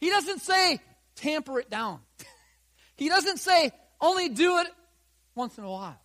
he 0.03 0.09
doesn't 0.09 0.41
say, 0.41 0.81
tamper 1.15 1.61
it 1.61 1.69
down. 1.69 2.01
he 2.97 3.07
doesn't 3.07 3.37
say, 3.37 3.71
only 4.01 4.27
do 4.27 4.57
it 4.57 4.67
once 5.33 5.57
in 5.57 5.63
a 5.63 5.71
while. 5.71 5.97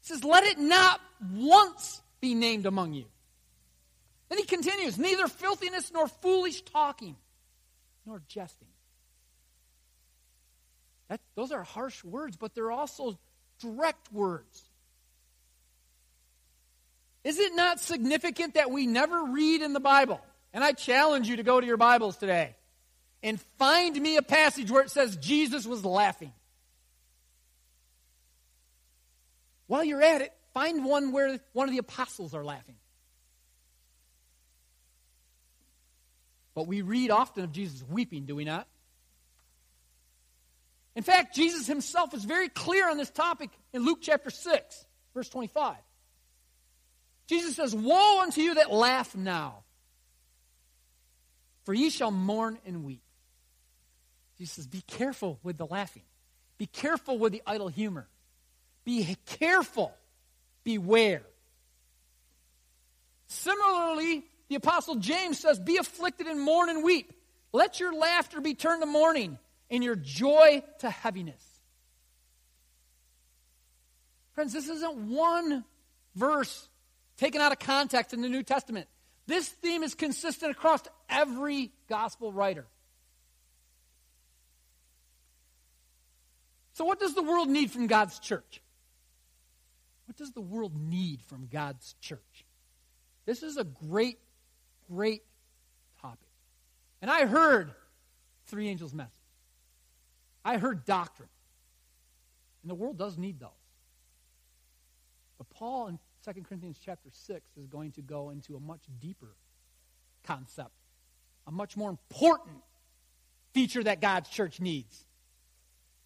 He 0.00 0.06
says, 0.06 0.22
let 0.22 0.44
it 0.44 0.60
not 0.60 1.00
once 1.34 2.00
be 2.20 2.36
named 2.36 2.66
among 2.66 2.92
you. 2.92 3.06
Then 4.28 4.38
he 4.38 4.44
continues, 4.44 4.96
neither 4.96 5.26
filthiness 5.26 5.90
nor 5.92 6.06
foolish 6.06 6.62
talking, 6.62 7.16
nor 8.06 8.22
jesting. 8.28 8.68
That, 11.08 11.20
those 11.34 11.50
are 11.50 11.64
harsh 11.64 12.04
words, 12.04 12.36
but 12.36 12.54
they're 12.54 12.70
also 12.70 13.18
direct 13.62 14.12
words. 14.12 14.62
Is 17.24 17.38
it 17.38 17.54
not 17.54 17.80
significant 17.80 18.54
that 18.54 18.70
we 18.70 18.86
never 18.86 19.24
read 19.24 19.62
in 19.62 19.72
the 19.72 19.80
Bible? 19.80 20.20
And 20.52 20.62
I 20.62 20.72
challenge 20.72 21.28
you 21.28 21.36
to 21.36 21.42
go 21.42 21.60
to 21.60 21.66
your 21.66 21.76
Bibles 21.76 22.16
today 22.16 22.56
and 23.22 23.40
find 23.58 23.98
me 23.98 24.16
a 24.16 24.22
passage 24.22 24.70
where 24.70 24.82
it 24.82 24.90
says 24.90 25.16
Jesus 25.16 25.66
was 25.66 25.84
laughing. 25.84 26.32
While 29.68 29.84
you're 29.84 30.02
at 30.02 30.20
it, 30.20 30.32
find 30.52 30.84
one 30.84 31.12
where 31.12 31.40
one 31.52 31.68
of 31.68 31.72
the 31.72 31.78
apostles 31.78 32.34
are 32.34 32.44
laughing. 32.44 32.74
But 36.54 36.66
we 36.66 36.82
read 36.82 37.10
often 37.10 37.44
of 37.44 37.52
Jesus 37.52 37.82
weeping, 37.88 38.26
do 38.26 38.36
we 38.36 38.44
not? 38.44 38.66
In 40.94 41.02
fact, 41.02 41.34
Jesus 41.34 41.66
himself 41.66 42.12
is 42.14 42.24
very 42.24 42.48
clear 42.48 42.88
on 42.90 42.98
this 42.98 43.10
topic 43.10 43.50
in 43.72 43.84
Luke 43.84 43.98
chapter 44.02 44.30
6, 44.30 44.86
verse 45.14 45.28
25. 45.28 45.76
Jesus 47.26 47.56
says, 47.56 47.74
Woe 47.74 48.20
unto 48.20 48.42
you 48.42 48.54
that 48.54 48.70
laugh 48.70 49.16
now, 49.16 49.62
for 51.64 51.72
ye 51.72 51.88
shall 51.88 52.10
mourn 52.10 52.58
and 52.66 52.84
weep. 52.84 53.02
He 54.34 54.44
says, 54.44 54.66
Be 54.66 54.82
careful 54.82 55.38
with 55.42 55.56
the 55.56 55.66
laughing. 55.66 56.02
Be 56.58 56.66
careful 56.66 57.18
with 57.18 57.32
the 57.32 57.42
idle 57.46 57.68
humor. 57.68 58.06
Be 58.84 59.16
careful. 59.38 59.94
Beware. 60.64 61.22
Similarly, 63.28 64.24
the 64.48 64.56
Apostle 64.56 64.96
James 64.96 65.38
says, 65.38 65.58
Be 65.58 65.78
afflicted 65.78 66.26
and 66.26 66.40
mourn 66.40 66.68
and 66.68 66.84
weep. 66.84 67.12
Let 67.52 67.80
your 67.80 67.94
laughter 67.94 68.40
be 68.40 68.54
turned 68.54 68.82
to 68.82 68.86
mourning 68.86 69.38
and 69.72 69.82
your 69.82 69.96
joy 69.96 70.62
to 70.80 70.90
heaviness. 70.90 71.42
Friends, 74.34 74.52
this 74.52 74.68
isn't 74.68 74.96
one 75.10 75.64
verse 76.14 76.68
taken 77.16 77.40
out 77.40 77.52
of 77.52 77.58
context 77.58 78.12
in 78.12 78.20
the 78.20 78.28
New 78.28 78.42
Testament. 78.42 78.86
This 79.26 79.48
theme 79.48 79.82
is 79.82 79.94
consistent 79.94 80.52
across 80.52 80.82
every 81.08 81.72
gospel 81.88 82.32
writer. 82.32 82.66
So, 86.74 86.84
what 86.84 87.00
does 87.00 87.14
the 87.14 87.22
world 87.22 87.48
need 87.48 87.70
from 87.70 87.86
God's 87.86 88.18
church? 88.18 88.62
What 90.06 90.16
does 90.16 90.32
the 90.32 90.40
world 90.40 90.76
need 90.76 91.22
from 91.22 91.48
God's 91.50 91.94
church? 92.00 92.44
This 93.24 93.42
is 93.42 93.56
a 93.56 93.64
great, 93.64 94.18
great 94.90 95.22
topic. 96.00 96.18
And 97.00 97.10
I 97.10 97.24
heard 97.26 97.70
three 98.46 98.68
angels' 98.68 98.92
message. 98.92 99.21
I 100.44 100.58
heard 100.58 100.84
doctrine. 100.84 101.28
And 102.62 102.70
the 102.70 102.74
world 102.74 102.98
does 102.98 103.18
need 103.18 103.40
those. 103.40 103.50
But 105.38 105.50
Paul 105.50 105.88
in 105.88 105.98
2 106.24 106.42
Corinthians 106.42 106.78
chapter 106.84 107.08
6 107.10 107.40
is 107.56 107.66
going 107.66 107.92
to 107.92 108.02
go 108.02 108.30
into 108.30 108.56
a 108.56 108.60
much 108.60 108.82
deeper 109.00 109.34
concept, 110.24 110.70
a 111.46 111.50
much 111.50 111.76
more 111.76 111.90
important 111.90 112.56
feature 113.52 113.82
that 113.82 114.00
God's 114.00 114.28
church 114.28 114.60
needs 114.60 115.04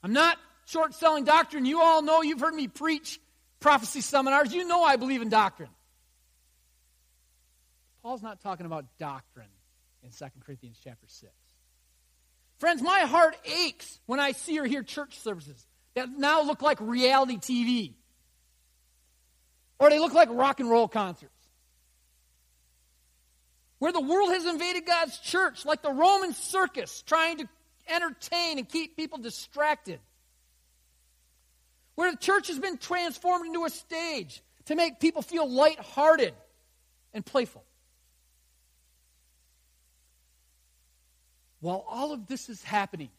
I'm 0.07 0.13
not 0.13 0.39
short 0.67 0.95
selling 0.95 1.25
doctrine. 1.25 1.65
You 1.65 1.81
all 1.81 2.01
know, 2.01 2.23
you've 2.23 2.39
heard 2.39 2.55
me 2.55 2.69
preach 2.69 3.19
prophecy 3.59 4.01
seminars. 4.01 4.55
You 4.55 4.65
know 4.65 4.85
I 4.85 4.95
believe 4.95 5.21
in 5.21 5.29
doctrine. 5.29 5.71
Paul's 8.05 8.23
not 8.23 8.41
talking 8.41 8.67
about 8.67 8.85
doctrine 9.01 9.49
in 10.05 10.11
2 10.11 10.25
Corinthians 10.45 10.79
chapter 10.83 11.07
6. 11.09 11.33
Friends, 12.59 12.81
my 12.81 13.01
heart 13.01 13.37
aches 13.45 14.01
when 14.07 14.19
I 14.19 14.33
see 14.33 14.59
or 14.59 14.65
hear 14.65 14.83
church 14.83 15.19
services 15.21 15.67
that 15.95 16.11
now 16.11 16.43
look 16.43 16.63
like 16.63 16.79
reality 16.81 17.37
TV. 17.37 17.93
Or 19.79 19.91
they 19.91 19.99
look 19.99 20.15
like 20.15 20.29
rock 20.31 20.61
and 20.61 20.71
roll 20.71 20.89
concerts. 20.89 21.33
Where 23.79 23.93
the 23.93 24.01
world 24.01 24.31
has 24.31 24.47
invaded 24.47 24.87
God's 24.87 25.19
church 25.19 25.67
like 25.67 25.83
the 25.83 25.93
Roman 25.93 26.33
circus, 26.33 27.03
trying 27.03 27.39
to 27.39 27.49
entertain 27.89 28.59
and 28.59 28.69
keep 28.69 28.97
people 28.97 29.19
distracted. 29.19 30.01
Where 31.95 32.11
the 32.11 32.17
church 32.17 32.49
has 32.49 32.59
been 32.59 32.79
transformed 32.79 33.47
into 33.47 33.65
a 33.65 33.71
stage 33.71 34.43
to 34.67 34.75
make 34.75 34.99
people 34.99 35.21
feel 35.21 35.49
lighthearted 35.49 36.35
and 37.13 37.25
playful. 37.25 37.65
While 41.61 41.85
all 41.89 42.13
of 42.13 42.27
this 42.27 42.49
is 42.49 42.63
happening, 42.63 43.11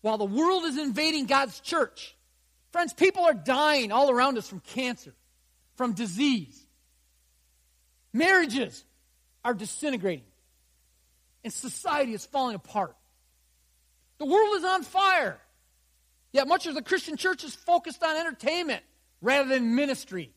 while 0.00 0.18
the 0.18 0.24
world 0.24 0.64
is 0.64 0.78
invading 0.78 1.26
God's 1.26 1.60
church, 1.60 2.16
friends, 2.72 2.92
people 2.92 3.24
are 3.24 3.34
dying 3.34 3.92
all 3.92 4.10
around 4.10 4.38
us 4.38 4.48
from 4.48 4.60
cancer, 4.60 5.12
from 5.76 5.92
disease. 5.92 6.66
Marriages 8.12 8.84
are 9.44 9.54
disintegrating, 9.54 10.24
and 11.44 11.52
society 11.52 12.14
is 12.14 12.24
falling 12.26 12.54
apart. 12.54 12.96
The 14.18 14.26
world 14.26 14.56
is 14.56 14.64
on 14.64 14.82
fire. 14.82 15.40
Yet 16.32 16.46
much 16.46 16.66
of 16.66 16.74
the 16.74 16.82
Christian 16.82 17.16
church 17.16 17.42
is 17.42 17.54
focused 17.54 18.02
on 18.02 18.16
entertainment 18.16 18.82
rather 19.20 19.48
than 19.48 19.74
ministry. 19.74 20.30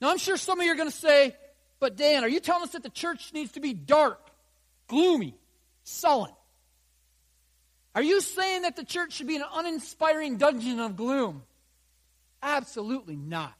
Now, 0.00 0.10
I'm 0.10 0.18
sure 0.18 0.36
some 0.36 0.60
of 0.60 0.66
you 0.66 0.72
are 0.72 0.76
going 0.76 0.90
to 0.90 0.96
say, 0.96 1.34
but 1.78 1.96
Dan, 1.96 2.24
are 2.24 2.28
you 2.28 2.40
telling 2.40 2.62
us 2.62 2.70
that 2.70 2.82
the 2.82 2.90
church 2.90 3.32
needs 3.32 3.52
to 3.52 3.60
be 3.60 3.74
dark, 3.74 4.20
gloomy, 4.88 5.34
sullen? 5.84 6.32
Are 7.94 8.02
you 8.02 8.20
saying 8.20 8.62
that 8.62 8.76
the 8.76 8.84
church 8.84 9.14
should 9.14 9.26
be 9.26 9.36
an 9.36 9.44
uninspiring 9.54 10.36
dungeon 10.36 10.80
of 10.80 10.96
gloom? 10.96 11.42
Absolutely 12.42 13.16
not. 13.16 13.54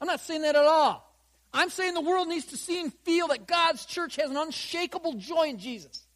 I'm 0.00 0.06
not 0.06 0.20
saying 0.20 0.42
that 0.42 0.56
at 0.56 0.64
all. 0.64 1.08
I'm 1.54 1.70
saying 1.70 1.94
the 1.94 2.00
world 2.00 2.28
needs 2.28 2.46
to 2.46 2.56
see 2.56 2.80
and 2.80 2.92
feel 3.04 3.28
that 3.28 3.46
God's 3.46 3.84
church 3.84 4.16
has 4.16 4.30
an 4.30 4.36
unshakable 4.36 5.14
joy 5.14 5.48
in 5.48 5.58
Jesus. 5.58 6.06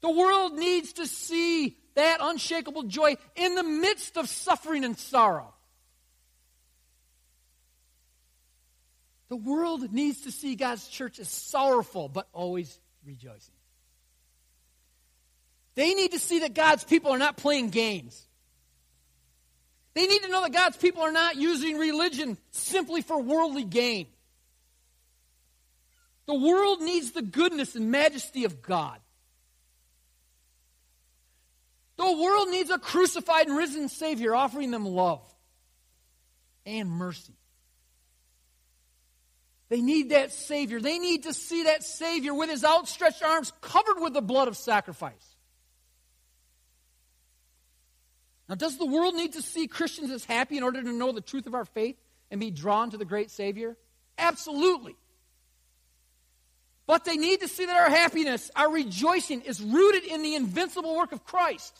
The 0.00 0.10
world 0.10 0.54
needs 0.54 0.94
to 0.94 1.06
see 1.06 1.76
that 1.94 2.18
unshakable 2.20 2.84
joy 2.84 3.16
in 3.36 3.54
the 3.54 3.62
midst 3.62 4.16
of 4.16 4.28
suffering 4.28 4.84
and 4.84 4.98
sorrow. 4.98 5.53
The 9.34 9.40
world 9.40 9.92
needs 9.92 10.20
to 10.20 10.30
see 10.30 10.54
God's 10.54 10.86
church 10.86 11.18
as 11.18 11.28
sorrowful, 11.28 12.08
but 12.08 12.28
always 12.32 12.78
rejoicing. 13.04 13.56
They 15.74 15.92
need 15.94 16.12
to 16.12 16.20
see 16.20 16.38
that 16.38 16.54
God's 16.54 16.84
people 16.84 17.10
are 17.10 17.18
not 17.18 17.36
playing 17.36 17.70
games. 17.70 18.28
They 19.94 20.06
need 20.06 20.22
to 20.22 20.28
know 20.28 20.42
that 20.42 20.52
God's 20.52 20.76
people 20.76 21.02
are 21.02 21.10
not 21.10 21.34
using 21.34 21.78
religion 21.78 22.38
simply 22.52 23.02
for 23.02 23.20
worldly 23.20 23.64
gain. 23.64 24.06
The 26.26 26.36
world 26.36 26.80
needs 26.80 27.10
the 27.10 27.22
goodness 27.22 27.74
and 27.74 27.90
majesty 27.90 28.44
of 28.44 28.62
God. 28.62 29.00
The 31.96 32.04
world 32.04 32.50
needs 32.50 32.70
a 32.70 32.78
crucified 32.78 33.48
and 33.48 33.56
risen 33.56 33.88
Savior 33.88 34.32
offering 34.32 34.70
them 34.70 34.86
love 34.86 35.28
and 36.64 36.88
mercy. 36.88 37.34
They 39.74 39.80
need 39.80 40.10
that 40.10 40.30
Savior. 40.30 40.80
They 40.80 41.00
need 41.00 41.24
to 41.24 41.34
see 41.34 41.64
that 41.64 41.82
Savior 41.82 42.32
with 42.32 42.48
his 42.48 42.64
outstretched 42.64 43.24
arms 43.24 43.52
covered 43.60 44.00
with 44.00 44.12
the 44.12 44.22
blood 44.22 44.46
of 44.46 44.56
sacrifice. 44.56 45.34
Now, 48.48 48.54
does 48.54 48.78
the 48.78 48.86
world 48.86 49.16
need 49.16 49.32
to 49.32 49.42
see 49.42 49.66
Christians 49.66 50.12
as 50.12 50.24
happy 50.24 50.58
in 50.58 50.62
order 50.62 50.80
to 50.80 50.92
know 50.92 51.10
the 51.10 51.20
truth 51.20 51.48
of 51.48 51.56
our 51.56 51.64
faith 51.64 51.96
and 52.30 52.38
be 52.38 52.52
drawn 52.52 52.90
to 52.92 52.96
the 52.96 53.04
great 53.04 53.32
Savior? 53.32 53.76
Absolutely. 54.16 54.94
But 56.86 57.04
they 57.04 57.16
need 57.16 57.40
to 57.40 57.48
see 57.48 57.66
that 57.66 57.76
our 57.76 57.90
happiness, 57.90 58.52
our 58.54 58.70
rejoicing, 58.70 59.40
is 59.40 59.60
rooted 59.60 60.04
in 60.04 60.22
the 60.22 60.36
invincible 60.36 60.94
work 60.94 61.10
of 61.10 61.24
Christ. 61.24 61.76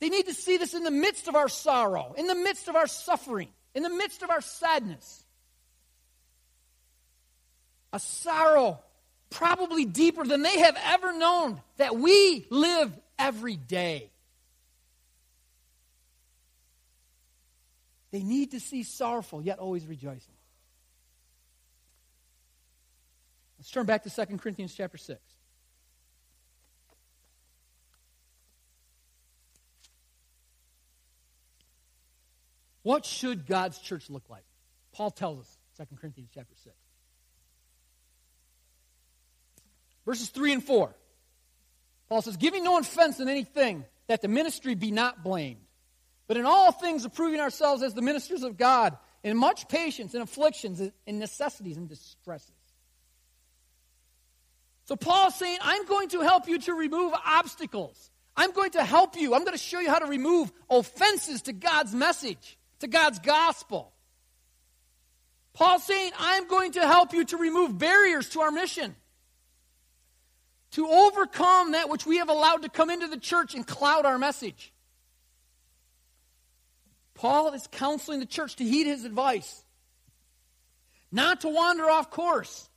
They 0.00 0.10
need 0.10 0.26
to 0.26 0.34
see 0.34 0.58
this 0.58 0.74
in 0.74 0.84
the 0.84 0.90
midst 0.90 1.26
of 1.26 1.36
our 1.36 1.48
sorrow, 1.48 2.14
in 2.18 2.26
the 2.26 2.34
midst 2.34 2.68
of 2.68 2.76
our 2.76 2.86
suffering, 2.86 3.48
in 3.74 3.82
the 3.82 3.88
midst 3.88 4.22
of 4.22 4.28
our 4.28 4.42
sadness. 4.42 5.21
A 7.92 8.00
sorrow 8.00 8.80
probably 9.30 9.84
deeper 9.84 10.24
than 10.24 10.42
they 10.42 10.60
have 10.60 10.76
ever 10.84 11.12
known 11.12 11.60
that 11.76 11.96
we 11.96 12.46
live 12.50 12.92
every 13.18 13.56
day. 13.56 14.10
They 18.10 18.22
need 18.22 18.50
to 18.50 18.60
see 18.60 18.82
sorrowful, 18.82 19.42
yet 19.42 19.58
always 19.58 19.86
rejoicing. 19.86 20.34
Let's 23.58 23.70
turn 23.70 23.86
back 23.86 24.02
to 24.04 24.10
2 24.10 24.38
Corinthians 24.38 24.74
chapter 24.74 24.98
6. 24.98 25.20
What 32.82 33.06
should 33.06 33.46
God's 33.46 33.78
church 33.78 34.10
look 34.10 34.28
like? 34.28 34.44
Paul 34.92 35.10
tells 35.10 35.40
us, 35.40 35.58
2 35.78 35.96
Corinthians 35.96 36.30
chapter 36.34 36.54
6. 36.64 36.74
Verses 40.04 40.28
3 40.30 40.54
and 40.54 40.64
4. 40.64 40.94
Paul 42.08 42.22
says, 42.22 42.36
Giving 42.36 42.64
no 42.64 42.78
offense 42.78 43.20
in 43.20 43.28
anything, 43.28 43.84
that 44.08 44.20
the 44.20 44.28
ministry 44.28 44.74
be 44.74 44.90
not 44.90 45.22
blamed, 45.22 45.60
but 46.26 46.36
in 46.36 46.44
all 46.44 46.72
things 46.72 47.04
approving 47.04 47.40
ourselves 47.40 47.82
as 47.82 47.94
the 47.94 48.02
ministers 48.02 48.42
of 48.42 48.56
God, 48.56 48.96
in 49.22 49.36
much 49.36 49.68
patience 49.68 50.14
and 50.14 50.22
afflictions 50.22 50.80
and 50.80 51.18
necessities 51.18 51.76
and 51.76 51.88
distresses. 51.88 52.50
So 54.84 54.96
Paul's 54.96 55.36
saying, 55.36 55.58
I'm 55.62 55.86
going 55.86 56.08
to 56.10 56.20
help 56.20 56.48
you 56.48 56.58
to 56.58 56.74
remove 56.74 57.14
obstacles. 57.24 58.10
I'm 58.36 58.52
going 58.52 58.72
to 58.72 58.84
help 58.84 59.16
you. 59.16 59.34
I'm 59.34 59.44
going 59.44 59.56
to 59.56 59.62
show 59.62 59.78
you 59.78 59.88
how 59.88 60.00
to 60.00 60.06
remove 60.06 60.50
offenses 60.68 61.42
to 61.42 61.52
God's 61.52 61.94
message, 61.94 62.58
to 62.80 62.88
God's 62.88 63.18
gospel. 63.20 63.92
Paul's 65.52 65.84
saying, 65.84 66.12
I'm 66.18 66.48
going 66.48 66.72
to 66.72 66.80
help 66.80 67.12
you 67.12 67.24
to 67.26 67.36
remove 67.36 67.78
barriers 67.78 68.28
to 68.30 68.40
our 68.40 68.50
mission, 68.50 68.96
to 70.72 70.88
overcome 70.88 71.72
that 71.72 71.88
which 71.88 72.06
we 72.06 72.18
have 72.18 72.28
allowed 72.28 72.62
to 72.62 72.68
come 72.68 72.90
into 72.90 73.06
the 73.06 73.18
church 73.18 73.54
and 73.54 73.66
cloud 73.66 74.04
our 74.04 74.18
message. 74.18 74.72
Paul 77.14 77.52
is 77.52 77.66
counseling 77.70 78.20
the 78.20 78.26
church 78.26 78.56
to 78.56 78.64
heed 78.64 78.86
his 78.86 79.04
advice, 79.04 79.64
not 81.10 81.42
to 81.42 81.48
wander 81.48 81.88
off 81.88 82.10
course, 82.10 82.68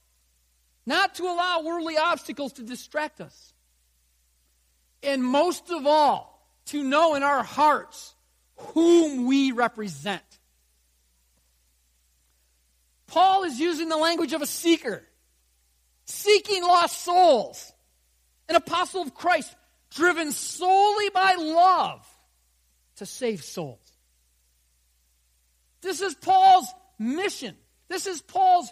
not 0.86 1.16
to 1.16 1.24
allow 1.24 1.64
worldly 1.64 1.98
obstacles 1.98 2.54
to 2.54 2.64
distract 2.64 3.22
us. 3.22 3.54
And 5.02 5.24
most 5.24 5.72
of 5.72 5.86
all, 5.86 6.36
to 6.68 6.84
know 6.84 7.16
in 7.16 7.24
our 7.24 7.44
hearts 7.44 8.14
whom 8.56 9.26
we 9.28 9.52
represent. 9.52 10.22
Paul 13.08 13.44
is 13.44 13.60
using 13.60 13.88
the 13.88 13.98
language 13.98 14.34
of 14.34 14.42
a 14.42 14.48
seeker, 14.48 15.04
seeking 16.06 16.64
lost 16.64 17.04
souls, 17.04 17.72
an 18.50 18.56
apostle 18.56 19.02
of 19.02 19.14
Christ, 19.14 19.54
driven 19.92 20.32
solely 20.32 21.10
by 21.10 21.36
love 21.36 22.06
to 22.98 23.06
save 23.06 23.44
souls. 23.44 23.80
This 25.82 26.02
is 26.02 26.16
Paul's 26.16 26.68
mission. 26.98 27.56
This 27.88 28.08
is 28.08 28.22
Paul's 28.22 28.72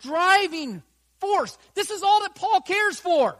driving 0.00 0.82
force. 1.18 1.56
This 1.74 1.90
is 1.90 2.02
all 2.02 2.22
that 2.22 2.34
Paul 2.34 2.60
cares 2.60 2.98
for. 3.00 3.36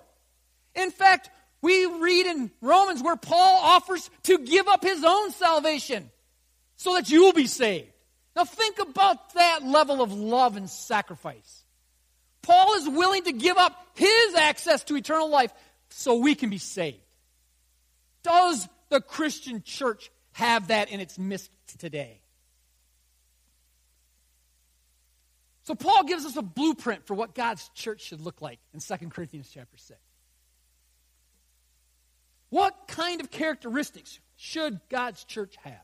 In 0.74 0.90
fact, 0.90 1.30
we 1.62 1.86
read 1.86 2.26
in 2.26 2.50
Romans 2.60 3.02
where 3.02 3.16
Paul 3.16 3.60
offers 3.62 4.10
to 4.24 4.38
give 4.38 4.68
up 4.68 4.82
his 4.82 5.02
own 5.04 5.30
salvation 5.32 6.10
so 6.76 6.94
that 6.94 7.10
you 7.10 7.22
will 7.22 7.32
be 7.32 7.46
saved. 7.46 7.90
Now, 8.34 8.44
think 8.44 8.78
about 8.78 9.34
that 9.34 9.64
level 9.64 10.02
of 10.02 10.12
love 10.12 10.56
and 10.56 10.68
sacrifice. 10.68 11.64
Paul 12.46 12.74
is 12.74 12.88
willing 12.88 13.24
to 13.24 13.32
give 13.32 13.56
up 13.56 13.76
his 13.96 14.34
access 14.36 14.84
to 14.84 14.94
eternal 14.94 15.28
life 15.28 15.52
so 15.88 16.14
we 16.14 16.36
can 16.36 16.48
be 16.48 16.58
saved. 16.58 17.00
Does 18.22 18.68
the 18.88 19.00
Christian 19.00 19.64
church 19.64 20.12
have 20.32 20.68
that 20.68 20.88
in 20.90 21.00
its 21.00 21.18
midst 21.18 21.50
today? 21.78 22.20
So 25.64 25.74
Paul 25.74 26.04
gives 26.04 26.24
us 26.24 26.36
a 26.36 26.42
blueprint 26.42 27.04
for 27.08 27.14
what 27.14 27.34
God's 27.34 27.68
church 27.74 28.02
should 28.02 28.20
look 28.20 28.40
like 28.40 28.60
in 28.72 28.78
2 28.78 29.08
Corinthians 29.08 29.50
chapter 29.52 29.76
6. 29.76 29.98
What 32.50 32.76
kind 32.86 33.20
of 33.20 33.32
characteristics 33.32 34.20
should 34.36 34.78
God's 34.88 35.24
church 35.24 35.56
have? 35.64 35.82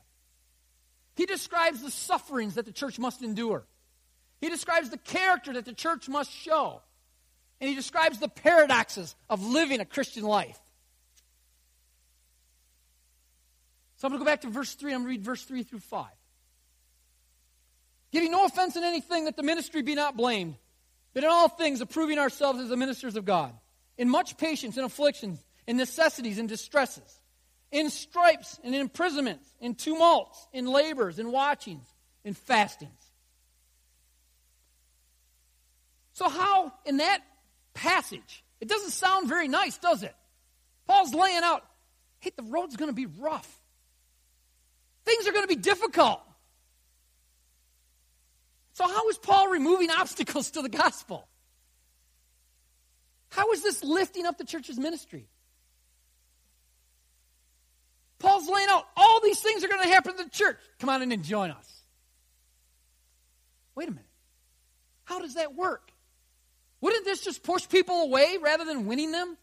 He 1.15 1.25
describes 1.25 1.81
the 1.81 1.91
sufferings 1.91 2.55
that 2.55 2.65
the 2.65 2.71
church 2.71 2.97
must 2.97 3.21
endure. 3.21 3.65
He 4.43 4.49
describes 4.49 4.89
the 4.89 4.97
character 4.97 5.53
that 5.53 5.63
the 5.63 5.71
church 5.71 6.09
must 6.09 6.29
show. 6.29 6.81
And 7.61 7.69
he 7.69 7.77
describes 7.77 8.19
the 8.19 8.27
paradoxes 8.27 9.15
of 9.29 9.41
living 9.41 9.79
a 9.79 9.85
Christian 9.85 10.25
life. 10.25 10.59
So 13.95 14.05
I'm 14.05 14.11
going 14.11 14.19
to 14.19 14.25
go 14.25 14.29
back 14.29 14.41
to 14.41 14.49
verse 14.49 14.73
3. 14.73 14.91
I'm 14.91 15.03
going 15.03 15.05
to 15.05 15.09
read 15.11 15.23
verse 15.23 15.45
3 15.45 15.63
through 15.63 15.79
5. 15.79 16.07
Giving 18.11 18.31
no 18.31 18.43
offense 18.43 18.75
in 18.75 18.83
anything 18.83 19.23
that 19.25 19.37
the 19.37 19.43
ministry 19.43 19.81
be 19.81 19.95
not 19.95 20.17
blamed, 20.17 20.55
but 21.13 21.23
in 21.23 21.29
all 21.29 21.47
things 21.47 21.79
approving 21.79 22.19
ourselves 22.19 22.59
as 22.59 22.67
the 22.67 22.75
ministers 22.75 23.15
of 23.15 23.23
God, 23.23 23.53
in 23.97 24.09
much 24.09 24.35
patience 24.35 24.75
and 24.75 24.85
afflictions, 24.85 25.39
in 25.67 25.77
necessities 25.77 26.37
and 26.37 26.49
distresses, 26.49 27.21
in 27.71 27.89
stripes 27.89 28.59
and 28.61 28.75
in 28.75 28.81
imprisonments, 28.81 29.47
in 29.61 29.73
tumults, 29.73 30.49
in 30.51 30.67
labors, 30.67 31.17
in 31.17 31.31
watchings, 31.31 31.85
in 32.25 32.33
fastings. 32.33 33.02
So, 36.13 36.29
how 36.29 36.71
in 36.85 36.97
that 36.97 37.21
passage, 37.73 38.43
it 38.61 38.67
doesn't 38.67 38.91
sound 38.91 39.27
very 39.27 39.47
nice, 39.47 39.77
does 39.77 40.03
it? 40.03 40.15
Paul's 40.87 41.13
laying 41.13 41.43
out, 41.43 41.65
hey, 42.19 42.31
the 42.35 42.43
road's 42.43 42.75
going 42.75 42.89
to 42.89 42.95
be 42.95 43.05
rough. 43.05 43.49
Things 45.05 45.27
are 45.27 45.31
going 45.31 45.43
to 45.43 45.53
be 45.53 45.61
difficult. 45.61 46.21
So, 48.73 48.87
how 48.87 49.09
is 49.09 49.17
Paul 49.17 49.49
removing 49.49 49.89
obstacles 49.99 50.51
to 50.51 50.61
the 50.61 50.69
gospel? 50.69 51.27
How 53.29 53.51
is 53.51 53.63
this 53.63 53.83
lifting 53.83 54.27
up 54.27 54.37
the 54.37 54.45
church's 54.45 54.77
ministry? 54.77 55.27
Paul's 58.19 58.47
laying 58.47 58.69
out 58.69 58.87
all 58.95 59.19
these 59.21 59.41
things 59.41 59.63
are 59.63 59.67
going 59.67 59.81
to 59.81 59.89
happen 59.89 60.15
to 60.15 60.23
the 60.23 60.29
church. 60.29 60.57
Come 60.79 60.89
on 60.89 61.01
in 61.01 61.11
and 61.11 61.23
join 61.23 61.49
us. 61.49 61.81
Wait 63.75 63.87
a 63.89 63.91
minute. 63.91 64.05
How 65.03 65.19
does 65.19 65.33
that 65.33 65.55
work? 65.55 65.92
Wouldn't 66.83 67.05
this 67.05 67.21
just 67.23 67.43
push 67.43 67.67
people 67.67 68.01
away 68.01 68.37
rather 68.41 68.65
than 68.65 68.85
winning 68.85 69.11
them? 69.11 69.37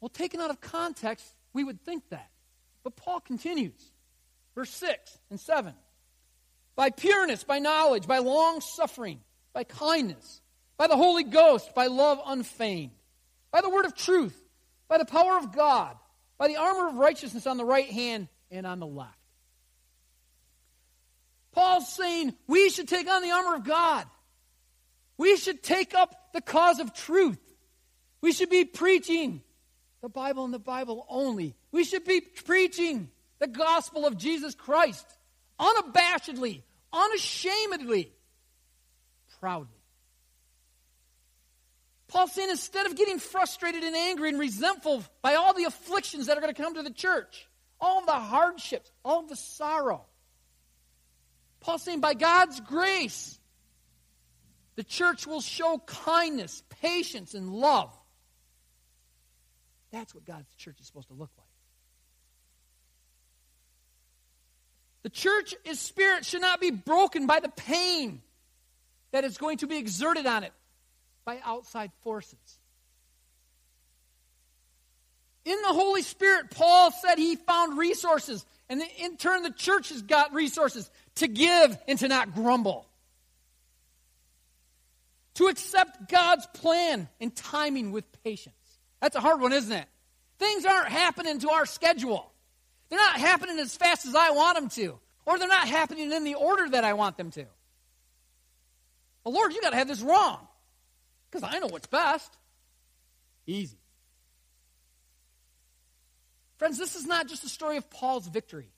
Well, 0.00 0.08
taken 0.08 0.40
out 0.40 0.50
of 0.50 0.60
context, 0.60 1.26
we 1.52 1.62
would 1.62 1.80
think 1.84 2.08
that. 2.08 2.28
But 2.82 2.96
Paul 2.96 3.20
continues. 3.20 3.92
Verse 4.54 4.70
6 4.70 5.18
and 5.30 5.38
7. 5.38 5.74
By 6.74 6.90
pureness, 6.90 7.44
by 7.44 7.58
knowledge, 7.58 8.06
by 8.06 8.18
long 8.18 8.60
suffering, 8.60 9.20
by 9.52 9.64
kindness, 9.64 10.40
by 10.76 10.86
the 10.86 10.96
Holy 10.96 11.24
Ghost, 11.24 11.74
by 11.74 11.86
love 11.86 12.18
unfeigned, 12.26 12.90
by 13.52 13.60
the 13.60 13.70
word 13.70 13.84
of 13.84 13.94
truth, 13.94 14.36
by 14.88 14.98
the 14.98 15.04
power 15.04 15.36
of 15.36 15.54
God 15.54 15.96
by 16.38 16.48
the 16.48 16.56
armor 16.56 16.88
of 16.88 16.96
righteousness 16.96 17.46
on 17.46 17.56
the 17.56 17.64
right 17.64 17.88
hand 17.88 18.28
and 18.50 18.66
on 18.66 18.80
the 18.80 18.86
left. 18.86 19.16
Paul's 21.52 21.92
saying 21.94 22.34
we 22.46 22.70
should 22.70 22.88
take 22.88 23.08
on 23.08 23.22
the 23.22 23.30
armor 23.30 23.54
of 23.54 23.64
God. 23.64 24.06
We 25.16 25.36
should 25.36 25.62
take 25.62 25.94
up 25.94 26.32
the 26.32 26.40
cause 26.40 26.80
of 26.80 26.92
truth. 26.92 27.38
We 28.20 28.32
should 28.32 28.50
be 28.50 28.64
preaching 28.64 29.42
the 30.02 30.08
Bible 30.08 30.44
and 30.44 30.52
the 30.52 30.58
Bible 30.58 31.06
only. 31.08 31.54
We 31.72 31.84
should 31.84 32.04
be 32.04 32.20
preaching 32.20 33.10
the 33.38 33.46
gospel 33.46 34.06
of 34.06 34.16
Jesus 34.16 34.54
Christ 34.54 35.06
unabashedly, 35.58 36.62
unashamedly, 36.92 38.12
proudly. 39.40 39.68
Paul's 42.08 42.32
saying 42.32 42.50
instead 42.50 42.86
of 42.86 42.96
getting 42.96 43.18
frustrated 43.18 43.82
and 43.82 43.96
angry 43.96 44.28
and 44.28 44.38
resentful 44.38 45.02
by 45.20 45.34
all 45.34 45.52
the 45.52 45.64
afflictions 45.64 46.26
that 46.26 46.38
are 46.38 46.40
going 46.40 46.54
to 46.54 46.62
come 46.62 46.74
to 46.74 46.82
the 46.82 46.90
church, 46.90 47.48
all 47.80 48.04
the 48.04 48.12
hardships, 48.12 48.90
all 49.04 49.22
the 49.22 49.36
sorrow, 49.36 50.04
Paul's 51.60 51.82
saying 51.82 52.00
by 52.00 52.14
God's 52.14 52.60
grace, 52.60 53.38
the 54.76 54.84
church 54.84 55.26
will 55.26 55.40
show 55.40 55.78
kindness, 55.86 56.62
patience, 56.80 57.34
and 57.34 57.52
love. 57.52 57.92
That's 59.92 60.14
what 60.14 60.24
God's 60.24 60.52
church 60.56 60.76
is 60.80 60.86
supposed 60.86 61.08
to 61.08 61.14
look 61.14 61.30
like. 61.38 61.46
The 65.04 65.10
church's 65.10 65.78
spirit 65.78 66.24
should 66.24 66.40
not 66.40 66.60
be 66.60 66.70
broken 66.70 67.26
by 67.26 67.40
the 67.40 67.50
pain 67.50 68.22
that 69.12 69.22
is 69.22 69.36
going 69.36 69.58
to 69.58 69.66
be 69.66 69.76
exerted 69.76 70.26
on 70.26 70.44
it 70.44 70.52
by 71.24 71.38
outside 71.44 71.92
forces. 72.00 72.58
In 75.44 75.60
the 75.60 75.68
Holy 75.68 76.02
Spirit, 76.02 76.50
Paul 76.50 76.90
said 76.90 77.18
he 77.18 77.36
found 77.36 77.76
resources, 77.76 78.46
and 78.70 78.82
in 78.98 79.18
turn, 79.18 79.42
the 79.42 79.50
church 79.50 79.90
has 79.90 80.00
got 80.02 80.32
resources 80.32 80.90
to 81.16 81.28
give 81.28 81.76
and 81.86 81.98
to 81.98 82.08
not 82.08 82.34
grumble. 82.34 82.86
To 85.34 85.46
accept 85.46 86.08
God's 86.08 86.46
plan 86.54 87.08
and 87.20 87.34
timing 87.34 87.92
with 87.92 88.04
patience. 88.22 88.54
That's 89.00 89.16
a 89.16 89.20
hard 89.20 89.40
one, 89.40 89.52
isn't 89.52 89.72
it? 89.72 89.86
Things 90.38 90.64
aren't 90.64 90.88
happening 90.88 91.40
to 91.40 91.50
our 91.50 91.66
schedule. 91.66 92.30
They're 92.88 92.98
not 92.98 93.16
happening 93.16 93.58
as 93.58 93.76
fast 93.76 94.06
as 94.06 94.14
I 94.14 94.30
want 94.30 94.56
them 94.56 94.68
to, 94.70 94.98
or 95.26 95.38
they're 95.38 95.48
not 95.48 95.68
happening 95.68 96.12
in 96.12 96.24
the 96.24 96.34
order 96.34 96.68
that 96.70 96.84
I 96.84 96.92
want 96.92 97.16
them 97.16 97.30
to. 97.32 97.46
Well, 99.24 99.34
Lord, 99.34 99.52
you 99.52 99.60
got 99.60 99.70
to 99.70 99.76
have 99.76 99.88
this 99.88 100.02
wrong. 100.02 100.46
Because 101.30 101.48
I 101.52 101.58
know 101.58 101.66
what's 101.66 101.86
best. 101.86 102.32
Easy. 103.46 103.78
Friends, 106.58 106.78
this 106.78 106.94
is 106.94 107.06
not 107.06 107.26
just 107.26 107.42
a 107.42 107.48
story 107.48 107.76
of 107.76 107.90
Paul's 107.90 108.28
victory. 108.28 108.70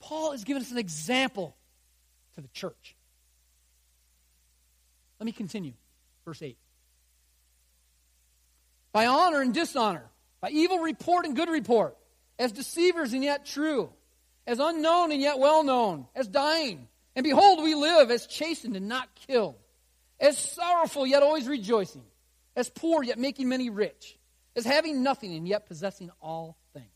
Paul 0.00 0.32
is 0.32 0.44
giving 0.44 0.62
us 0.62 0.70
an 0.70 0.76
example 0.78 1.56
to 2.34 2.42
the 2.42 2.48
church. 2.48 2.94
Let 5.18 5.26
me 5.26 5.32
continue. 5.32 5.72
Verse 6.24 6.42
8. 6.42 6.56
By 8.92 9.06
honor 9.06 9.40
and 9.40 9.52
dishonor, 9.52 10.04
by 10.40 10.50
evil 10.50 10.78
report 10.78 11.26
and 11.26 11.34
good 11.34 11.48
report, 11.48 11.96
as 12.38 12.52
deceivers 12.52 13.12
and 13.12 13.24
yet 13.24 13.46
true, 13.46 13.90
as 14.46 14.58
unknown 14.58 15.12
and 15.12 15.20
yet 15.20 15.38
well 15.38 15.64
known, 15.64 16.06
as 16.14 16.28
dying. 16.28 16.88
And 17.16 17.24
behold, 17.24 17.62
we 17.62 17.74
live 17.74 18.10
as 18.10 18.26
chastened 18.26 18.76
and 18.76 18.88
not 18.88 19.08
killed 19.26 19.56
as 20.20 20.38
sorrowful 20.38 21.06
yet 21.06 21.22
always 21.22 21.46
rejoicing, 21.46 22.04
as 22.56 22.70
poor 22.70 23.02
yet 23.02 23.18
making 23.18 23.48
many 23.48 23.70
rich, 23.70 24.16
as 24.56 24.64
having 24.64 25.02
nothing 25.02 25.34
and 25.34 25.46
yet 25.46 25.66
possessing 25.66 26.10
all 26.20 26.56
things. 26.72 26.86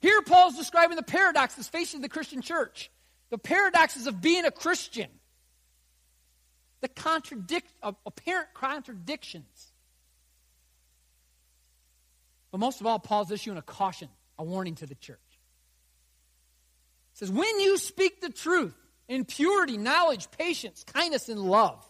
Here, 0.00 0.22
Paul's 0.22 0.56
describing 0.56 0.96
the 0.96 1.02
paradoxes 1.02 1.68
facing 1.68 2.00
the 2.00 2.08
Christian 2.08 2.42
church, 2.42 2.90
the 3.30 3.38
paradoxes 3.38 4.06
of 4.06 4.20
being 4.20 4.44
a 4.44 4.50
Christian, 4.50 5.10
the 6.80 6.88
contradict, 6.88 7.72
uh, 7.82 7.92
apparent 8.04 8.48
contradictions. 8.54 9.72
But 12.50 12.58
most 12.58 12.80
of 12.80 12.86
all, 12.86 12.98
Paul's 12.98 13.30
issuing 13.30 13.58
a 13.58 13.62
caution, 13.62 14.08
a 14.38 14.44
warning 14.44 14.74
to 14.76 14.86
the 14.86 14.94
church. 14.94 15.18
He 17.12 17.18
says, 17.18 17.30
When 17.30 17.60
you 17.60 17.78
speak 17.78 18.20
the 18.20 18.30
truth, 18.30 18.74
in 19.08 19.24
purity, 19.24 19.76
knowledge, 19.76 20.30
patience, 20.32 20.84
kindness, 20.84 21.28
and 21.28 21.40
love. 21.40 21.84